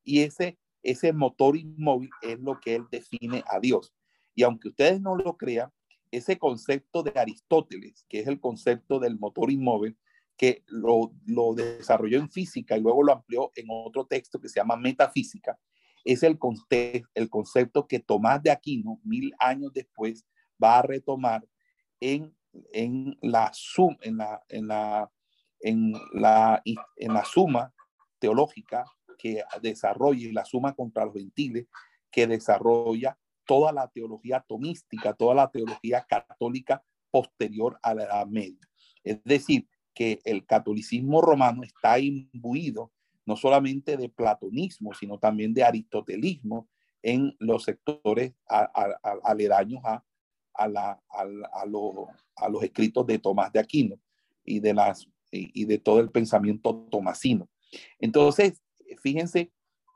Y 0.10 0.22
ese, 0.22 0.58
ese 0.82 1.14
motor 1.14 1.56
inmóvil 1.56 2.10
es 2.24 2.40
lo 2.40 2.60
que 2.60 2.74
él 2.74 2.86
define 2.90 3.44
a 3.46 3.60
Dios. 3.60 3.94
Y 4.34 4.42
aunque 4.42 4.70
ustedes 4.70 5.00
no 5.00 5.16
lo 5.16 5.38
crean, 5.38 5.72
ese 6.10 6.40
concepto 6.40 7.04
de 7.04 7.14
Aristóteles, 7.16 8.08
que 8.10 8.22
es 8.22 8.28
el 8.28 8.40
concepto 8.40 8.98
del 8.98 9.20
motor 9.20 9.52
inmóvil, 9.52 9.96
que 10.36 10.64
lo, 10.66 11.14
lo 11.28 11.54
desarrolló 11.54 12.18
en 12.18 12.32
física 12.32 12.76
y 12.76 12.82
luego 12.82 13.04
lo 13.04 13.14
amplió 13.14 13.52
en 13.54 13.68
otro 13.70 14.08
texto 14.08 14.40
que 14.40 14.50
se 14.50 14.60
llama 14.60 14.78
metafísica, 14.78 15.60
es 16.04 16.24
el, 16.24 16.40
el 17.14 17.30
concepto 17.30 17.88
que 17.88 18.00
Tomás 18.00 18.42
de 18.42 18.50
Aquino, 18.50 19.00
mil 19.04 19.32
años 19.38 19.72
después, 19.74 20.26
va 20.62 20.80
a 20.80 20.82
retomar 20.82 21.48
en, 22.00 22.36
en, 22.74 23.16
la, 23.22 23.52
sum, 23.54 23.96
en, 24.02 24.18
la, 24.18 24.44
en, 24.50 24.68
la, 24.70 25.12
en, 25.60 25.94
la, 26.14 26.64
en 26.66 27.14
la 27.14 27.26
suma 27.26 27.72
teológica 28.18 28.86
que 29.20 29.44
desarrolla 29.62 30.34
la 30.34 30.46
suma 30.46 30.74
contra 30.74 31.06
los 31.06 31.14
gentiles 31.14 31.68
que 32.12 32.26
desarrolla 32.26 33.18
toda 33.46 33.72
la 33.72 33.88
teología 33.88 34.44
tomística, 34.48 35.14
toda 35.14 35.36
la 35.36 35.52
teología 35.52 36.06
católica 36.08 36.84
posterior 37.12 37.80
a 37.82 37.94
la 37.94 38.04
Edad 38.04 38.28
Media. 38.28 38.68
Es 39.04 39.24
decir, 39.24 39.68
que 39.94 40.20
el 40.24 40.46
catolicismo 40.46 41.22
romano 41.22 41.64
está 41.64 42.00
imbuido 42.00 42.92
no 43.26 43.36
solamente 43.36 43.98
de 43.98 44.10
platonismo, 44.10 44.94
sino 44.94 45.20
también 45.20 45.54
de 45.54 45.64
aristotelismo 45.64 46.68
en 47.02 47.36
los 47.40 47.64
sectores 47.64 48.34
aledaños 49.24 49.82
a, 49.84 50.04
a, 50.54 51.00
a, 51.10 52.50
los 52.50 52.64
escritos 52.64 53.06
de 53.06 53.20
Tomás 53.20 53.52
de 53.52 53.60
Aquino 53.60 54.00
y 54.44 54.60
de, 54.60 54.76
y 55.32 55.66
de 55.66 55.78
todo 55.78 56.00
el 56.00 56.10
pensamiento 56.10 56.88
tomasino. 56.90 57.50
Entonces, 58.00 58.62
fíjense 58.98 59.52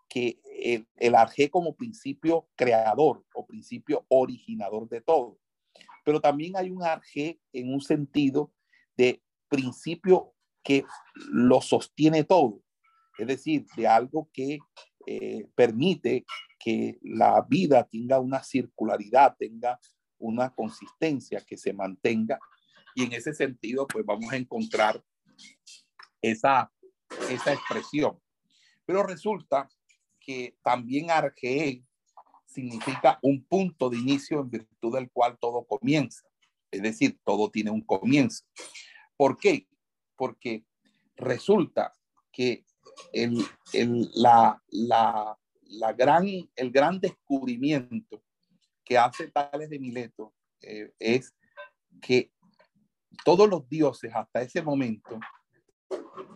que 0.09 0.39
el, 0.59 0.87
el 0.97 1.15
arjé 1.15 1.49
como 1.49 1.75
principio 1.75 2.47
creador 2.55 3.25
o 3.33 3.45
principio 3.45 4.05
originador 4.09 4.87
de 4.89 5.01
todo, 5.01 5.39
pero 6.05 6.21
también 6.21 6.55
hay 6.55 6.69
un 6.69 6.83
arjé 6.83 7.39
en 7.51 7.73
un 7.73 7.81
sentido 7.81 8.51
de 8.95 9.21
principio 9.49 10.33
que 10.63 10.85
lo 11.31 11.61
sostiene 11.61 12.23
todo 12.23 12.63
es 13.17 13.27
decir, 13.27 13.65
de 13.75 13.87
algo 13.87 14.29
que 14.33 14.59
eh, 15.05 15.47
permite 15.55 16.25
que 16.59 16.97
la 17.01 17.41
vida 17.47 17.87
tenga 17.89 18.19
una 18.19 18.43
circularidad, 18.43 19.35
tenga 19.37 19.79
una 20.17 20.53
consistencia, 20.53 21.41
que 21.45 21.57
se 21.57 21.73
mantenga. 21.73 22.39
Y 22.95 23.03
en 23.03 23.13
ese 23.13 23.33
sentido, 23.33 23.87
pues 23.87 24.05
vamos 24.05 24.31
a 24.31 24.37
encontrar 24.37 25.03
esa, 26.21 26.71
esa 27.29 27.53
expresión. 27.53 28.19
Pero 28.85 29.03
resulta 29.03 29.69
que 30.19 30.57
también 30.63 31.11
arge 31.11 31.83
significa 32.45 33.19
un 33.21 33.43
punto 33.43 33.89
de 33.89 33.97
inicio 33.97 34.41
en 34.41 34.49
virtud 34.49 34.93
del 34.95 35.09
cual 35.11 35.37
todo 35.39 35.65
comienza. 35.65 36.23
Es 36.71 36.81
decir, 36.81 37.19
todo 37.23 37.49
tiene 37.49 37.71
un 37.71 37.81
comienzo. 37.81 38.45
¿Por 39.17 39.37
qué? 39.37 39.67
Porque 40.15 40.65
resulta 41.15 41.93
que 42.31 42.65
el, 43.11 43.43
el, 43.73 44.09
la, 44.13 44.61
la, 44.69 45.37
la, 45.63 45.93
gran, 45.93 46.27
el 46.55 46.71
gran 46.71 46.99
descubrimiento 46.99 48.23
que 48.83 48.97
hace 48.97 49.29
Tales 49.29 49.69
de 49.69 49.79
Mileto 49.79 50.33
eh, 50.61 50.91
es 50.99 51.33
que 52.01 52.31
todos 53.23 53.49
los 53.49 53.67
dioses 53.69 54.11
hasta 54.13 54.41
ese 54.41 54.61
momento 54.61 55.19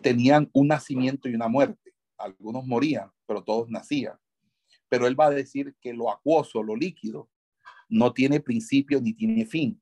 tenían 0.02 0.48
un 0.52 0.68
nacimiento 0.68 1.28
y 1.28 1.34
una 1.34 1.48
muerte. 1.48 1.92
Algunos 2.18 2.66
morían, 2.66 3.10
pero 3.26 3.42
todos 3.42 3.70
nacían. 3.70 4.18
Pero 4.88 5.06
él 5.06 5.18
va 5.18 5.26
a 5.26 5.30
decir 5.30 5.74
que 5.80 5.92
lo 5.92 6.10
acuoso, 6.10 6.62
lo 6.62 6.76
líquido, 6.76 7.30
no 7.88 8.12
tiene 8.12 8.40
principio 8.40 9.00
ni 9.00 9.14
tiene 9.14 9.46
fin. 9.46 9.80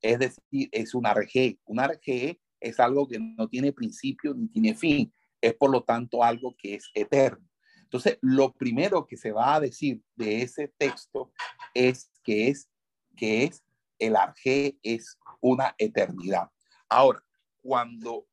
Es 0.00 0.18
decir, 0.18 0.68
es 0.72 0.94
un 0.94 1.06
arge. 1.06 1.58
Un 1.64 1.80
arge 1.80 2.40
es 2.60 2.80
algo 2.80 3.06
que 3.06 3.18
no 3.18 3.48
tiene 3.48 3.72
principio 3.72 4.34
ni 4.34 4.48
tiene 4.48 4.74
fin 4.74 5.12
es 5.40 5.54
por 5.54 5.70
lo 5.70 5.82
tanto 5.82 6.22
algo 6.22 6.56
que 6.56 6.74
es 6.74 6.90
eterno. 6.94 7.46
Entonces, 7.82 8.18
lo 8.20 8.52
primero 8.52 9.06
que 9.06 9.16
se 9.16 9.32
va 9.32 9.54
a 9.54 9.60
decir 9.60 10.02
de 10.14 10.42
ese 10.42 10.68
texto 10.76 11.32
es 11.74 12.10
que 12.22 12.48
es 12.48 12.68
que 13.16 13.44
es 13.44 13.64
el 13.98 14.14
arjé 14.14 14.78
es 14.82 15.18
una 15.40 15.74
eternidad. 15.78 16.50
Ahora, 16.88 17.24
cuando 17.62 18.26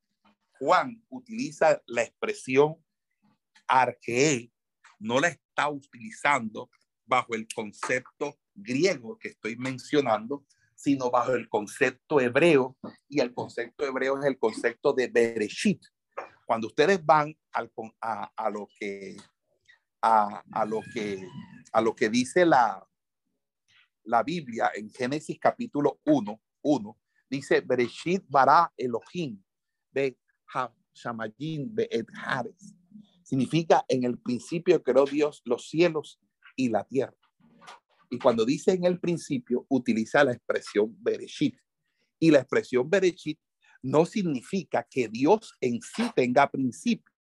Juan 0.60 1.04
utiliza 1.10 1.82
la 1.88 2.04
expresión 2.04 2.76
arjé, 3.68 4.52
no 5.00 5.20
la 5.20 5.30
está 5.30 5.70
utilizando 5.70 6.70
bajo 7.06 7.36
el 7.36 7.48
concepto 7.54 8.38
griego 8.54 9.18
que 9.18 9.30
estoy 9.30 9.56
mencionando, 9.58 10.46
sino 10.76 11.10
bajo 11.10 11.34
el 11.34 11.48
concepto 11.50 12.20
hebreo, 12.20 12.78
y 13.08 13.20
el 13.20 13.34
concepto 13.34 13.86
hebreo 13.86 14.20
es 14.20 14.26
el 14.26 14.38
concepto 14.38 14.94
de 14.94 15.08
Bereshit, 15.08 15.82
cuando 16.46 16.68
ustedes 16.68 17.04
van 17.04 17.36
al, 17.52 17.72
a, 18.02 18.32
a, 18.36 18.50
lo 18.50 18.68
que, 18.80 19.18
a, 20.02 20.44
a, 20.52 20.66
lo 20.66 20.82
que, 20.94 21.28
a 21.72 21.82
lo 21.82 21.96
que 21.96 22.10
dice 22.10 22.46
la, 22.46 22.86
la 24.04 24.24
Biblia 24.24 24.72
en 24.76 24.90
Génesis 24.90 25.40
capítulo 25.40 26.00
1, 26.06 26.42
1 26.62 26.98
dice, 27.30 27.62
Bereshit 27.62 28.24
bara 28.28 28.72
Elohim, 28.78 29.42
be 29.92 30.18
Shamayim, 30.94 31.74
be 31.74 31.88
Edhares. 31.92 32.76
Significa, 33.26 33.84
en 33.88 34.04
el 34.04 34.20
principio 34.20 34.84
creó 34.84 35.06
Dios 35.06 35.42
los 35.46 35.68
cielos 35.68 36.20
y 36.56 36.70
la 36.70 36.84
tierra. 36.84 37.18
Y 38.12 38.20
cuando 38.20 38.46
dice 38.46 38.72
en 38.72 38.86
el 38.86 39.00
principio, 39.00 39.66
utiliza 39.68 40.24
la 40.24 40.34
expresión 40.34 40.96
Bereshit. 41.00 41.58
Y 42.20 42.30
la 42.30 42.38
expresión 42.38 42.88
Bereshit 42.88 43.40
no 43.82 44.06
significa 44.06 44.86
que 44.88 45.08
Dios 45.08 45.56
en 45.60 45.82
sí 45.82 46.04
tenga 46.16 46.52
principio. 46.52 47.12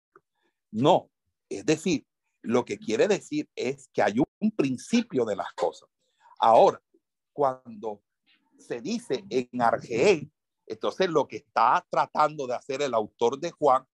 No, 0.71 1.09
es 1.49 1.65
decir, 1.65 2.05
lo 2.43 2.63
que 2.65 2.77
quiere 2.77 3.07
decir 3.07 3.49
es 3.55 3.89
que 3.91 4.03
hay 4.03 4.19
un 4.39 4.51
principio 4.51 5.25
de 5.25 5.35
las 5.35 5.51
cosas. 5.53 5.89
Ahora, 6.39 6.79
cuando 7.33 8.03
se 8.59 8.79
dice 8.79 9.25
en 9.27 9.59
Argel, 9.59 10.31
entonces 10.67 11.09
lo 11.09 11.27
que 11.27 11.37
está 11.37 11.83
tratando 11.89 12.45
de 12.45 12.53
hacer 12.53 12.83
el 12.83 12.93
autor 12.93 13.39
de 13.39 13.49
Juan 13.49 13.87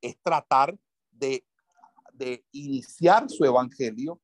es 0.00 0.20
tratar 0.20 0.76
de, 1.12 1.46
de 2.22 2.44
iniciar 2.52 3.28
su 3.28 3.44
evangelio 3.44 4.20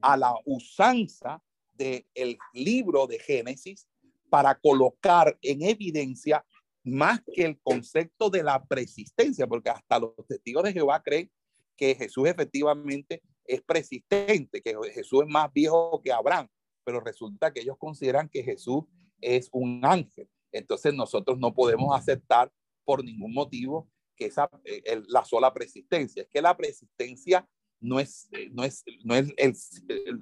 a 0.00 0.16
la 0.16 0.34
usanza 0.46 1.42
del 1.74 2.38
libro 2.54 3.06
de 3.06 3.18
Génesis 3.18 3.86
para 4.30 4.54
colocar 4.54 5.36
en 5.42 5.62
evidencia 5.62 6.42
más 6.84 7.20
que 7.34 7.44
el 7.44 7.60
concepto 7.60 8.30
de 8.30 8.42
la 8.42 8.64
persistencia, 8.64 9.46
porque 9.46 9.68
hasta 9.68 9.98
los 9.98 10.14
testigos 10.26 10.64
de 10.64 10.72
Jehová 10.72 11.02
creen 11.02 11.30
que 11.76 11.94
Jesús 11.94 12.26
efectivamente 12.28 13.22
es 13.44 13.60
persistente, 13.60 14.62
que 14.62 14.74
Jesús 14.94 15.24
es 15.24 15.28
más 15.28 15.52
viejo 15.52 16.00
que 16.02 16.12
Abraham, 16.12 16.48
pero 16.82 17.00
resulta 17.00 17.52
que 17.52 17.60
ellos 17.60 17.76
consideran 17.78 18.30
que 18.30 18.42
Jesús 18.42 18.84
es 19.20 19.50
un 19.52 19.84
ángel. 19.84 20.28
Entonces 20.50 20.94
nosotros 20.94 21.38
no 21.38 21.52
podemos 21.52 21.94
aceptar 21.94 22.50
por 22.84 23.04
ningún 23.04 23.34
motivo 23.34 23.90
que 24.14 24.26
esa 24.26 24.48
eh, 24.64 25.02
la 25.08 25.24
sola 25.24 25.52
persistencia. 25.52 26.22
Es 26.22 26.28
que 26.28 26.42
la 26.42 26.56
persistencia 26.56 27.48
no 27.80 28.00
es, 28.00 28.28
eh, 28.32 28.48
no 28.52 28.64
es, 28.64 28.84
no 29.04 29.14
es, 29.14 29.32
el, 29.36 29.54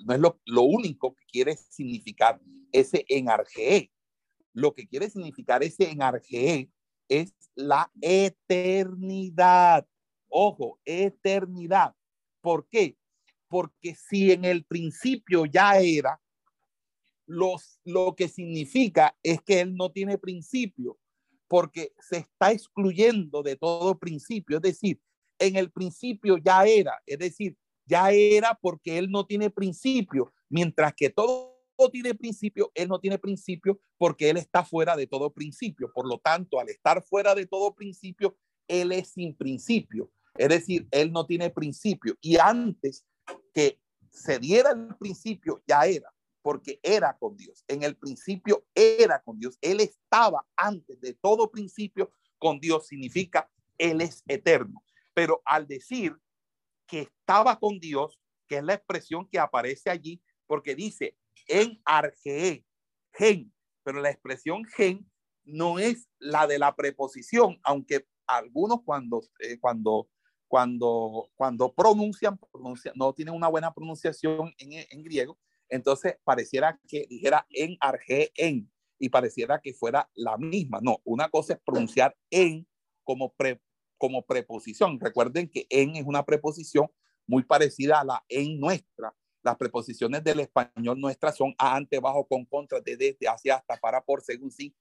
no 0.04 0.14
es 0.14 0.20
lo, 0.20 0.40
lo, 0.46 0.62
único 0.62 1.14
que 1.14 1.24
quiere 1.26 1.56
significar 1.56 2.40
ese 2.72 3.04
enargee 3.08 3.90
lo 4.52 4.74
que 4.74 4.86
quiere 4.86 5.08
significar 5.10 5.62
ese 5.62 5.90
enarge 5.90 6.70
es 7.08 7.34
la 7.54 7.90
eternidad. 8.00 9.86
Ojo, 10.28 10.80
eternidad. 10.84 11.94
¿Por 12.40 12.66
qué? 12.68 12.96
Porque 13.48 13.94
si 13.94 14.32
en 14.32 14.44
el 14.44 14.64
principio 14.64 15.44
ya 15.46 15.78
era, 15.78 16.20
los, 17.26 17.80
lo 17.84 18.14
que 18.16 18.28
significa 18.28 19.16
es 19.22 19.40
que 19.42 19.60
él 19.60 19.74
no 19.74 19.90
tiene 19.90 20.18
principio, 20.18 20.98
porque 21.52 21.92
se 22.00 22.16
está 22.16 22.50
excluyendo 22.50 23.42
de 23.42 23.56
todo 23.56 23.98
principio. 23.98 24.56
Es 24.56 24.62
decir, 24.62 24.98
en 25.38 25.56
el 25.56 25.70
principio 25.70 26.38
ya 26.38 26.64
era, 26.64 26.98
es 27.04 27.18
decir, 27.18 27.58
ya 27.84 28.10
era 28.10 28.58
porque 28.58 28.96
él 28.96 29.10
no 29.10 29.26
tiene 29.26 29.50
principio, 29.50 30.32
mientras 30.48 30.94
que 30.94 31.10
todo 31.10 31.52
tiene 31.92 32.14
principio, 32.14 32.72
él 32.74 32.88
no 32.88 32.98
tiene 32.98 33.18
principio 33.18 33.78
porque 33.98 34.30
él 34.30 34.38
está 34.38 34.64
fuera 34.64 34.96
de 34.96 35.06
todo 35.06 35.30
principio. 35.30 35.92
Por 35.92 36.08
lo 36.08 36.18
tanto, 36.20 36.58
al 36.58 36.70
estar 36.70 37.02
fuera 37.02 37.34
de 37.34 37.44
todo 37.44 37.74
principio, 37.74 38.34
él 38.66 38.90
es 38.90 39.08
sin 39.08 39.36
principio. 39.36 40.10
Es 40.38 40.48
decir, 40.48 40.88
él 40.90 41.12
no 41.12 41.26
tiene 41.26 41.50
principio. 41.50 42.16
Y 42.22 42.38
antes 42.38 43.04
que 43.52 43.78
se 44.10 44.38
diera 44.38 44.70
el 44.70 44.96
principio, 44.96 45.62
ya 45.66 45.82
era, 45.82 46.10
porque 46.42 46.80
era 46.82 47.16
con 47.16 47.36
Dios. 47.36 47.64
En 47.68 47.82
el 47.82 47.96
principio 47.96 48.66
era 48.74 49.22
con 49.22 49.38
Dios. 49.38 49.56
Él 49.60 49.80
estaba 49.80 50.44
antes 50.56 51.00
de 51.00 51.14
todo 51.14 51.50
principio 51.50 52.10
con 52.38 52.60
Dios. 52.60 52.88
Significa, 52.88 53.50
él 53.78 54.00
es 54.00 54.22
eterno. 54.26 54.84
Pero 55.14 55.40
al 55.44 55.66
decir 55.66 56.16
que 56.86 57.02
estaba 57.02 57.58
con 57.58 57.78
Dios, 57.78 58.18
que 58.48 58.58
es 58.58 58.64
la 58.64 58.74
expresión 58.74 59.28
que 59.28 59.38
aparece 59.38 59.88
allí, 59.88 60.20
porque 60.46 60.74
dice 60.74 61.16
en 61.46 61.80
arge, 61.84 62.64
gen, 63.12 63.52
pero 63.82 64.00
la 64.00 64.10
expresión 64.10 64.64
gen 64.64 65.10
no 65.44 65.78
es 65.78 66.08
la 66.18 66.46
de 66.46 66.58
la 66.58 66.74
preposición, 66.76 67.58
aunque 67.62 68.06
algunos 68.26 68.82
cuando, 68.84 69.22
eh, 69.40 69.58
cuando, 69.58 70.08
cuando, 70.48 71.30
cuando 71.34 71.72
pronuncian, 71.74 72.38
no 72.94 73.12
tienen 73.12 73.34
una 73.34 73.48
buena 73.48 73.72
pronunciación 73.72 74.52
en, 74.58 74.86
en, 74.90 75.02
griego, 75.02 75.38
entonces 75.72 76.16
pareciera 76.22 76.78
que 76.86 77.06
dijera 77.08 77.46
en 77.50 77.76
arge, 77.80 78.30
en, 78.36 78.70
y 78.98 79.08
pareciera 79.08 79.60
que 79.60 79.72
fuera 79.72 80.08
la 80.14 80.36
misma. 80.36 80.80
No, 80.82 81.00
una 81.04 81.28
cosa 81.30 81.54
es 81.54 81.60
pronunciar 81.64 82.16
en 82.30 82.68
como, 83.04 83.32
pre, 83.34 83.60
como 83.96 84.24
preposición. 84.24 85.00
Recuerden 85.00 85.48
que 85.48 85.66
en 85.70 85.96
es 85.96 86.04
una 86.04 86.24
preposición 86.24 86.90
muy 87.26 87.42
parecida 87.44 88.00
a 88.00 88.04
la 88.04 88.24
en 88.28 88.60
nuestra. 88.60 89.16
Las 89.42 89.56
preposiciones 89.56 90.22
del 90.22 90.40
español 90.40 91.00
nuestras 91.00 91.36
son 91.36 91.54
a, 91.58 91.74
ante, 91.74 91.98
bajo, 91.98 92.26
con, 92.28 92.44
contra, 92.44 92.80
de, 92.80 92.96
desde, 92.96 93.26
hacia, 93.26 93.56
hasta, 93.56 93.76
para, 93.78 94.04
por, 94.04 94.22
según, 94.22 94.52
sí, 94.52 94.76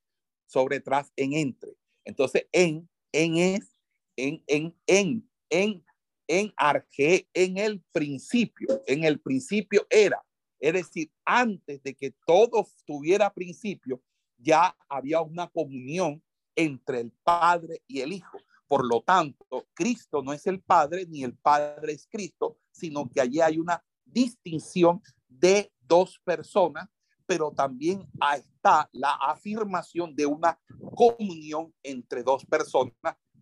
sobre, 0.45 0.81
tras, 0.81 1.11
en, 1.15 1.33
entre. 1.33 1.71
Entonces, 2.03 2.47
en, 2.51 2.89
en 3.13 3.37
es, 3.37 3.75
en, 4.17 4.43
en, 4.45 4.77
en, 4.85 5.29
en, 5.49 5.85
en 6.27 6.53
arge, 6.57 7.29
en 7.33 7.57
el 7.57 7.81
principio, 7.91 8.83
en 8.85 9.05
el 9.05 9.19
principio 9.21 9.87
era. 9.89 10.21
Es 10.61 10.73
decir, 10.73 11.11
antes 11.25 11.81
de 11.81 11.95
que 11.95 12.11
todo 12.25 12.67
tuviera 12.85 13.33
principio, 13.33 13.99
ya 14.37 14.77
había 14.87 15.19
una 15.21 15.47
comunión 15.47 16.23
entre 16.55 16.99
el 16.99 17.11
Padre 17.23 17.81
y 17.87 18.01
el 18.01 18.13
Hijo. 18.13 18.37
Por 18.67 18.85
lo 18.85 19.01
tanto, 19.01 19.45
Cristo 19.73 20.21
no 20.21 20.33
es 20.33 20.45
el 20.45 20.61
Padre 20.61 21.07
ni 21.07 21.23
el 21.23 21.35
Padre 21.35 21.93
es 21.93 22.07
Cristo, 22.07 22.57
sino 22.71 23.09
que 23.09 23.19
allí 23.19 23.41
hay 23.41 23.57
una 23.57 23.83
distinción 24.05 25.01
de 25.27 25.73
dos 25.79 26.21
personas, 26.23 26.87
pero 27.25 27.51
también 27.51 28.07
está 28.37 28.87
la 28.91 29.13
afirmación 29.15 30.15
de 30.15 30.27
una 30.27 30.59
comunión 30.95 31.73
entre 31.81 32.21
dos 32.23 32.45
personas, 32.45 32.93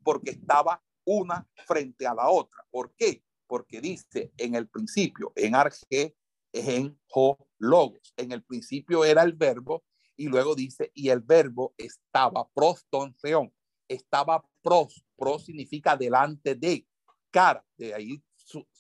porque 0.04 0.32
estaba 0.32 0.82
una 1.04 1.46
frente 1.68 2.08
a 2.08 2.14
la 2.14 2.30
otra. 2.30 2.66
¿Por 2.72 2.94
qué? 2.96 3.24
Porque 3.46 3.82
dice 3.82 4.32
en 4.38 4.56
el 4.56 4.70
principio, 4.70 5.34
en 5.36 5.56
arge, 5.56 6.16
en 6.54 7.00
ho, 7.14 7.38
logos. 7.58 8.14
En 8.18 8.32
el 8.32 8.44
principio 8.44 9.06
era 9.06 9.24
el 9.24 9.34
verbo 9.34 9.84
y 10.16 10.28
luego 10.28 10.56
dice, 10.56 10.92
y 10.94 11.10
el 11.10 11.22
verbo 11.22 11.74
estaba 11.78 12.48
prostonceón, 12.54 13.54
estaba 13.88 14.44
pros, 14.62 15.06
pros 15.16 15.46
significa 15.46 15.96
delante 15.96 16.56
de, 16.56 16.86
cara, 17.32 17.66
de 17.78 17.94
ahí, 17.94 18.24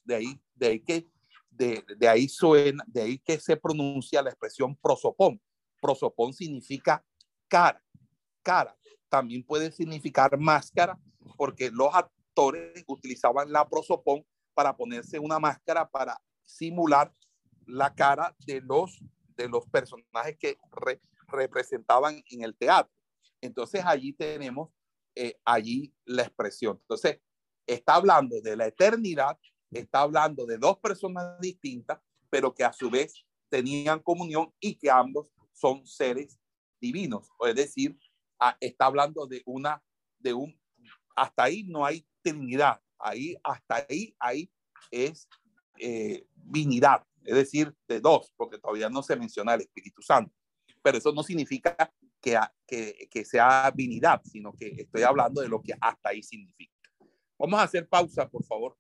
de 0.04 0.16
ahí, 0.16 0.42
de 0.54 0.68
ahí 0.68 0.80
que, 0.82 1.08
de, 1.50 1.84
de 1.98 2.08
ahí 2.08 2.28
suena, 2.28 2.84
de 2.88 3.02
ahí 3.02 3.20
que 3.20 3.40
se 3.40 3.56
pronuncia 3.58 4.22
la 4.22 4.32
expresión 4.32 4.76
prosopón. 4.76 5.42
Prosopón 5.82 6.34
significa 6.34 7.06
cara, 7.48 7.82
cara. 8.44 8.76
También 9.08 9.44
puede 9.44 9.72
significar 9.72 10.38
máscara, 10.38 11.00
porque 11.38 11.72
los 11.72 11.94
actores 11.94 12.84
utilizaban 12.88 13.52
la 13.52 13.68
prosopón 13.68 14.26
para 14.54 14.76
ponerse 14.76 15.20
una 15.20 15.40
máscara 15.40 15.90
para 15.90 16.20
simular 16.46 17.14
la 17.70 17.94
cara 17.94 18.36
de 18.46 18.62
los, 18.62 19.00
de 19.38 19.48
los 19.48 19.66
personajes 19.68 20.38
que 20.38 20.58
representaban 21.28 22.24
en 22.30 22.44
el 22.44 22.56
teatro. 22.56 22.94
Entonces 23.42 23.84
allí 23.86 24.14
tenemos 24.14 24.70
eh, 25.16 25.40
allí 25.46 25.94
la 26.06 26.24
expresión. 26.24 26.78
Entonces, 26.82 27.20
está 27.66 27.96
hablando 27.96 28.42
de 28.42 28.56
la 28.56 28.68
eternidad, 28.68 29.38
está 29.72 30.02
hablando 30.02 30.46
de 30.46 30.58
dos 30.58 30.78
personas 30.80 31.40
distintas, 31.40 32.00
pero 32.30 32.54
que 32.54 32.64
a 32.64 32.74
su 32.74 32.90
vez 32.90 33.26
tenían 33.50 34.00
comunión 34.00 34.54
y 34.60 34.76
que 34.76 34.90
ambos 34.90 35.32
son 35.54 35.86
seres 35.86 36.40
divinos. 36.80 37.30
Es 37.48 37.56
decir, 37.56 37.98
está 38.60 38.86
hablando 38.86 39.28
de 39.28 39.42
una, 39.46 39.84
de 40.18 40.34
un, 40.34 40.60
hasta 41.16 41.44
ahí 41.44 41.64
no 41.64 41.86
hay 41.86 42.06
trinidad, 42.22 42.82
ahí, 42.98 43.36
hasta 43.44 43.86
ahí, 43.90 44.16
ahí 44.20 44.52
es 44.92 45.28
eh, 45.80 46.26
divinidad, 46.36 47.06
es 47.30 47.36
decir, 47.36 47.76
de 47.88 48.00
dos, 48.00 48.34
porque 48.36 48.58
todavía 48.58 48.90
no 48.90 49.04
se 49.04 49.16
menciona 49.16 49.54
el 49.54 49.62
Espíritu 49.62 50.02
Santo. 50.02 50.34
Pero 50.82 50.98
eso 50.98 51.12
no 51.12 51.22
significa 51.22 51.76
que, 52.20 52.40
sea 53.24 53.72
divinidad, 53.76 54.20
sino 54.24 54.52
que 54.54 54.70
estoy 54.82 55.04
hablando 55.04 55.42
de 55.42 55.48
lo 55.48 55.62
que 55.62 55.74
hasta 55.80 56.10
ahí 56.10 56.24
significa. 56.24 56.74
Vamos 57.38 57.60
a 57.60 57.64
hacer 57.64 57.88
pausa, 57.88 58.28
por 58.28 58.44
favor. 58.44 58.76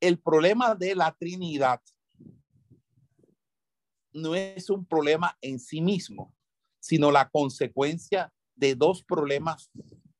El 0.00 0.20
problema 0.20 0.76
de 0.76 0.94
la 0.94 1.12
Trinidad 1.12 1.80
no 4.12 4.36
es 4.36 4.70
un 4.70 4.86
problema 4.86 5.36
en 5.40 5.58
sí 5.58 5.80
mismo, 5.80 6.32
sino 6.78 7.10
la 7.10 7.28
consecuencia 7.28 8.32
de 8.54 8.76
dos 8.76 9.02
problemas 9.02 9.68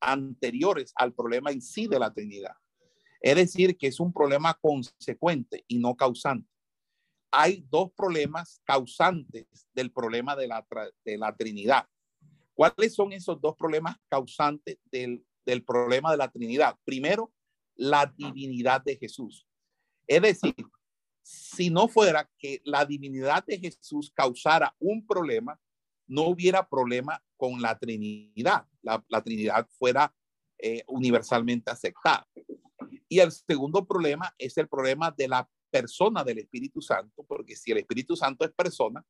anteriores 0.01 0.93
al 0.97 1.15
problema 1.15 1.53
en 1.53 1.63
sí 1.63 1.87
de 1.87 2.01
la 2.01 2.13
Trinidad. 2.13 2.57
Es 3.23 3.37
decir, 3.37 3.79
que 3.79 3.87
es 3.87 4.01
un 4.01 4.13
problema 4.13 4.55
consecuente 4.61 5.65
y 5.69 5.79
no 5.79 5.95
causante 5.97 6.53
hay 7.33 7.65
dos 7.71 7.91
problemas 7.93 8.61
causantes 8.63 9.47
del 9.73 9.91
problema 9.91 10.37
de 10.37 10.47
la, 10.49 11.35
Trinidad. 11.37 11.89
¿Cuáles 12.53 12.95
son 12.95 13.13
esos 13.15 13.41
dos 13.41 13.57
problemas 13.57 13.97
causantes 14.09 14.77
del, 14.91 15.25
problema 15.65 16.13
de 16.13 16.19
la 16.19 16.31
Trinidad? 16.31 16.79
Primero, 16.85 17.33
la 17.75 18.05
divinidad 18.07 18.83
de 18.85 18.97
Jesús. 18.97 19.47
Es 20.07 20.21
decir, 20.21 20.55
si 21.23 21.71
no 21.71 21.89
fuera 21.89 22.31
que 22.39 22.61
la 22.65 22.85
divinidad 22.85 23.43
de 23.47 23.59
Jesús 23.59 24.13
causara 24.15 24.77
un 24.79 25.07
problema, 25.07 25.59
no 26.07 26.25
hubiera 26.25 26.69
problema 26.69 27.25
con 27.39 27.63
la 27.63 27.79
Trinidad. 27.79 28.67
La, 28.83 29.03
la 29.09 29.23
Trinidad 29.23 29.67
fuera 29.79 30.15
eh, 30.59 30.85
universalmente 30.87 31.71
aceptada. 31.71 32.29
Y 33.13 33.21
el 33.21 33.31
segundo 33.31 33.87
problema 33.87 34.35
es 34.39 34.57
el 34.57 34.69
problema 34.69 35.11
de 35.11 35.29
la 35.29 35.47
persona 35.69 36.25
del 36.25 36.39
Espíritu 36.39 36.81
Santo, 36.81 37.23
porque 37.29 37.57
si 37.57 37.71
el 37.71 37.77
Espíritu 37.77 38.17
Santo 38.17 38.43
es 38.43 38.53
persona, 38.53 39.05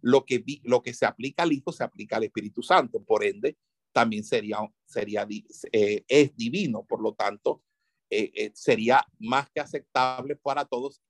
lo 0.00 0.24
que, 0.24 0.42
lo 0.62 0.82
que 0.82 0.94
se 0.94 1.04
aplica 1.04 1.42
al 1.42 1.52
Hijo 1.52 1.70
se 1.70 1.84
aplica 1.84 2.16
al 2.16 2.24
Espíritu 2.24 2.62
Santo. 2.62 3.04
Por 3.04 3.22
ende, 3.22 3.58
también 3.92 4.24
sería, 4.24 4.56
sería 4.86 5.28
eh, 5.70 6.02
es 6.08 6.34
divino. 6.34 6.86
Por 6.88 7.02
lo 7.02 7.12
tanto, 7.12 7.62
eh, 8.08 8.32
eh, 8.34 8.52
sería 8.54 9.04
más 9.18 9.50
que 9.50 9.60
aceptable 9.60 10.36
para 10.36 10.64
todos 10.64 11.02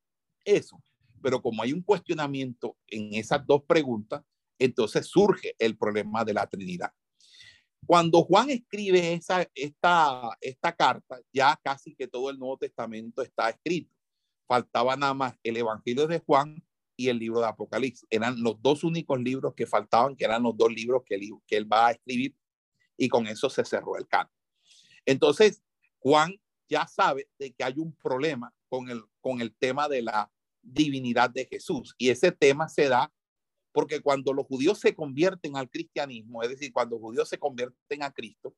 eso. 0.45 0.83
Pero 1.23 1.41
como 1.41 1.63
hay 1.63 1.73
un 1.73 1.83
cuestionamiento 1.83 2.77
en 2.89 3.15
esas 3.15 3.47
dos 3.47 3.63
preguntas, 3.69 4.25
entonces 4.59 5.07
surge 5.07 5.55
el 5.61 5.79
problema 5.79 6.25
de 6.25 6.35
la 6.35 6.49
Trinidad. 6.49 6.91
Cuando 7.87 8.23
Juan 8.23 8.51
escribe 8.51 9.15
esa, 9.15 9.49
esta, 9.55 10.37
esta 10.41 10.73
carta, 10.73 11.21
ya 11.33 11.59
casi 11.63 11.95
que 11.95 12.07
todo 12.07 12.31
el 12.31 12.39
Nuevo 12.39 12.57
Testamento 12.57 13.23
está 13.23 13.51
escrito 13.51 13.93
faltaba 14.53 14.97
nada 14.97 15.15
más 15.15 15.35
el 15.43 15.57
Evangelio 15.57 16.07
de 16.07 16.19
Juan 16.19 16.63
y 16.95 17.09
el 17.09 17.19
libro 17.19 17.41
de 17.41 17.47
Apocalipsis. 17.47 18.07
Eran 18.11 18.43
los 18.43 18.61
dos 18.61 18.85
únicos 18.85 19.19
libros 19.19 19.55
que 19.55 19.67
faltaban, 19.67 20.15
que 20.15 20.27
eran 20.27 20.43
los 20.43 20.55
dos 20.55 20.71
libros 20.71 21.03
que 21.07 21.15
él, 21.15 21.31
que 21.47 21.57
él 21.57 21.73
va 21.73 21.87
a 21.87 21.93
escribir 21.93 22.37
y 22.99 23.09
con 23.09 23.27
eso 23.27 23.49
se 23.49 23.65
cerró 23.65 23.97
el 23.97 24.07
canon. 24.07 24.31
Entonces, 25.07 25.63
Juan 26.01 26.39
ya 26.69 26.87
sabe 26.87 27.31
de 27.39 27.55
que 27.55 27.65
hay 27.65 27.79
un 27.79 27.95
problema 27.97 28.55
con 28.69 28.91
el, 28.91 29.03
con 29.23 29.41
el 29.41 29.55
tema 29.55 29.89
de 29.89 30.03
la 30.03 30.31
divinidad 30.61 31.31
de 31.31 31.47
Jesús 31.47 31.95
y 31.97 32.11
ese 32.11 32.31
tema 32.31 32.69
se 32.69 32.91
da 32.91 33.11
porque 33.73 34.01
cuando 34.01 34.33
los 34.33 34.47
judíos 34.47 34.79
se 34.79 34.95
convierten 34.95 35.57
al 35.57 35.71
cristianismo, 35.71 36.43
es 36.43 36.51
decir, 36.51 36.73
cuando 36.73 36.97
los 36.97 37.03
judíos 37.03 37.29
se 37.29 37.39
convierten 37.39 38.03
a 38.03 38.13
Cristo, 38.13 38.55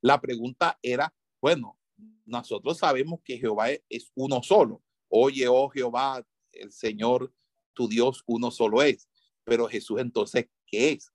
la 0.00 0.20
pregunta 0.20 0.78
era, 0.82 1.14
bueno, 1.40 1.78
nosotros 2.24 2.78
sabemos 2.78 3.20
que 3.24 3.38
Jehová 3.38 3.68
es 3.88 4.10
uno 4.14 4.42
solo, 4.42 4.82
Oye, 5.16 5.46
oh 5.46 5.68
Jehová, 5.68 6.26
el 6.50 6.72
Señor, 6.72 7.32
tu 7.72 7.86
Dios, 7.86 8.24
uno 8.26 8.50
solo 8.50 8.82
es. 8.82 9.08
Pero 9.44 9.68
Jesús 9.68 10.00
entonces, 10.00 10.48
¿qué 10.66 10.90
es? 10.90 11.12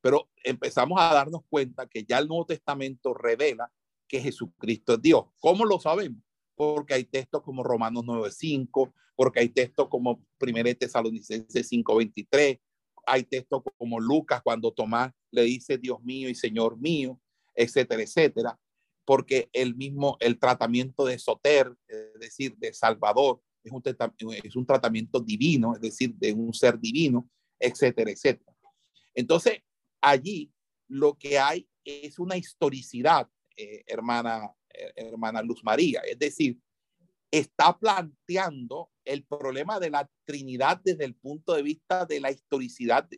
Pero 0.00 0.30
empezamos 0.42 0.98
a 0.98 1.12
darnos 1.12 1.42
cuenta 1.50 1.86
que 1.86 2.02
ya 2.02 2.16
el 2.16 2.28
Nuevo 2.28 2.46
Testamento 2.46 3.12
revela 3.12 3.70
que 4.08 4.22
Jesucristo 4.22 4.94
es 4.94 5.02
Dios. 5.02 5.26
¿Cómo 5.38 5.66
lo 5.66 5.78
sabemos? 5.78 6.22
Porque 6.54 6.94
hay 6.94 7.04
textos 7.04 7.42
como 7.42 7.62
Romanos 7.62 8.04
9.5, 8.04 8.90
porque 9.14 9.40
hay 9.40 9.50
textos 9.50 9.88
como 9.90 10.24
1 10.40 10.74
Tesalonicenses 10.78 11.70
5.23, 11.70 12.58
hay 13.06 13.24
textos 13.24 13.62
como 13.76 14.00
Lucas 14.00 14.42
cuando 14.42 14.72
Tomás 14.72 15.12
le 15.30 15.42
dice 15.42 15.78
Dios 15.78 16.02
mío 16.02 16.28
y 16.28 16.34
Señor 16.34 16.78
mío, 16.78 17.20
etcétera, 17.54 18.02
etcétera, 18.02 18.58
porque 19.04 19.48
el 19.52 19.74
mismo, 19.74 20.16
el 20.20 20.38
tratamiento 20.38 21.04
de 21.04 21.18
Soter, 21.18 21.74
es 21.88 22.20
decir, 22.20 22.56
de 22.56 22.72
Salvador, 22.72 23.42
es 23.64 23.72
un, 23.72 23.82
es 24.42 24.56
un 24.56 24.66
tratamiento 24.66 25.20
divino, 25.20 25.74
es 25.74 25.80
decir, 25.80 26.14
de 26.14 26.32
un 26.32 26.52
ser 26.52 26.78
divino, 26.78 27.28
etcétera, 27.58 28.10
etcétera. 28.10 28.52
Entonces, 29.14 29.60
allí 30.00 30.52
lo 30.88 31.14
que 31.14 31.38
hay 31.38 31.68
es 31.84 32.18
una 32.18 32.36
historicidad, 32.36 33.28
eh, 33.56 33.82
hermana, 33.86 34.52
eh, 34.72 34.92
hermana 34.96 35.42
Luz 35.42 35.62
María, 35.62 36.00
es 36.00 36.18
decir, 36.18 36.58
está 37.32 37.78
planteando 37.78 38.90
el 39.04 39.24
problema 39.24 39.80
de 39.80 39.90
la 39.90 40.08
Trinidad 40.24 40.80
desde 40.84 41.06
el 41.06 41.16
punto 41.16 41.54
de 41.54 41.62
vista 41.62 42.04
de 42.04 42.20
la 42.20 42.30
historicidad 42.30 43.08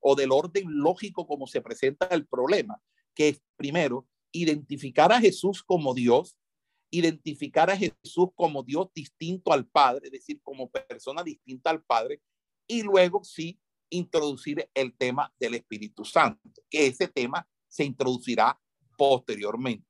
o 0.00 0.16
del 0.16 0.32
orden 0.32 0.64
lógico 0.66 1.26
como 1.26 1.46
se 1.46 1.60
presenta 1.60 2.06
el 2.06 2.26
problema, 2.26 2.80
que 3.14 3.28
es 3.28 3.42
primero 3.56 4.08
identificar 4.32 5.12
a 5.12 5.20
Jesús 5.20 5.62
como 5.62 5.94
Dios, 5.94 6.36
identificar 6.90 7.70
a 7.70 7.76
Jesús 7.76 8.30
como 8.34 8.62
Dios 8.62 8.88
distinto 8.94 9.52
al 9.52 9.66
Padre, 9.66 10.06
es 10.06 10.12
decir, 10.12 10.40
como 10.42 10.70
persona 10.70 11.22
distinta 11.22 11.68
al 11.68 11.82
Padre, 11.82 12.22
y 12.66 12.82
luego 12.82 13.22
sí 13.22 13.60
introducir 13.90 14.68
el 14.74 14.96
tema 14.96 15.32
del 15.38 15.54
Espíritu 15.54 16.04
Santo, 16.04 16.62
que 16.70 16.86
ese 16.86 17.06
tema 17.08 17.46
se 17.66 17.84
introducirá 17.84 18.58
posteriormente. 18.96 19.86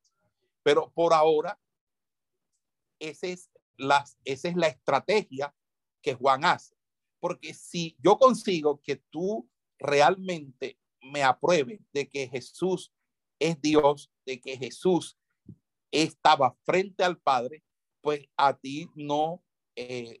Pero 0.63 0.91
por 0.93 1.13
ahora, 1.13 1.57
ese 2.99 3.31
es 3.31 3.48
esa 4.25 4.49
es 4.49 4.55
la 4.55 4.67
estrategia 4.67 5.53
que 6.01 6.15
Juan 6.15 6.45
hace. 6.45 6.75
Porque 7.19 7.53
si 7.53 7.95
yo 7.99 8.17
consigo 8.17 8.81
que 8.81 8.97
tú 9.09 9.49
realmente 9.77 10.79
me 11.01 11.23
apruebes 11.23 11.81
de 11.93 12.07
que 12.09 12.27
Jesús 12.27 12.91
es 13.39 13.59
Dios, 13.61 14.11
de 14.25 14.39
que 14.39 14.57
Jesús 14.57 15.17
estaba 15.91 16.55
frente 16.65 17.03
al 17.03 17.17
Padre, 17.17 17.63
pues 18.01 18.27
a 18.37 18.57
ti 18.57 18.89
no, 18.95 19.43
eh, 19.75 20.19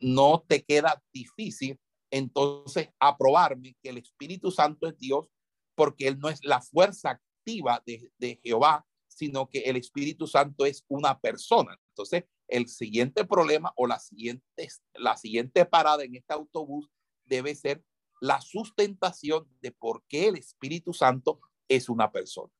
no 0.00 0.44
te 0.46 0.64
queda 0.64 1.02
difícil 1.12 1.78
entonces 2.10 2.88
aprobarme 3.00 3.76
que 3.82 3.90
el 3.90 3.98
Espíritu 3.98 4.50
Santo 4.50 4.86
es 4.86 4.96
Dios, 4.98 5.28
porque 5.74 6.08
Él 6.08 6.18
no 6.18 6.28
es 6.28 6.44
la 6.44 6.60
fuerza 6.60 7.10
activa 7.10 7.82
de, 7.84 8.10
de 8.18 8.40
Jehová, 8.42 8.86
sino 9.08 9.48
que 9.48 9.60
el 9.60 9.76
Espíritu 9.76 10.26
Santo 10.26 10.64
es 10.64 10.84
una 10.88 11.18
persona. 11.18 11.76
Entonces, 11.90 12.24
el 12.48 12.68
siguiente 12.68 13.24
problema 13.24 13.72
o 13.76 13.86
la 13.86 13.98
siguiente, 13.98 14.68
la 14.94 15.16
siguiente 15.16 15.64
parada 15.64 16.04
en 16.04 16.14
este 16.14 16.32
autobús 16.34 16.90
debe 17.24 17.54
ser 17.54 17.82
la 18.20 18.40
sustentación 18.40 19.46
de 19.60 19.72
por 19.72 20.04
qué 20.08 20.28
el 20.28 20.36
Espíritu 20.36 20.92
Santo 20.92 21.40
es 21.68 21.88
una 21.88 22.10
persona. 22.10 22.52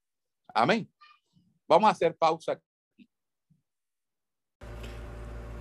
Amén. 0.55 0.91
Vamos 1.69 1.89
a 1.89 1.93
hacer 1.93 2.17
pausa. 2.17 2.61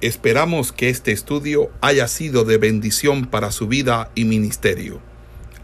Esperamos 0.02 0.72
que 0.72 0.90
este 0.90 1.12
estudio 1.12 1.72
haya 1.82 2.08
sido 2.08 2.44
de 2.44 2.58
bendición 2.58 3.26
para 3.26 3.52
su 3.52 3.68
vida 3.68 4.12
y 4.14 4.26
ministerio. 4.26 5.02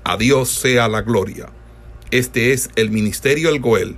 A 0.03 0.17
Dios 0.17 0.49
sea 0.49 0.87
la 0.87 1.01
gloria. 1.01 1.51
Este 2.11 2.53
es 2.53 2.69
el 2.75 2.89
Ministerio 2.89 3.49
El 3.49 3.59
Goel, 3.59 3.97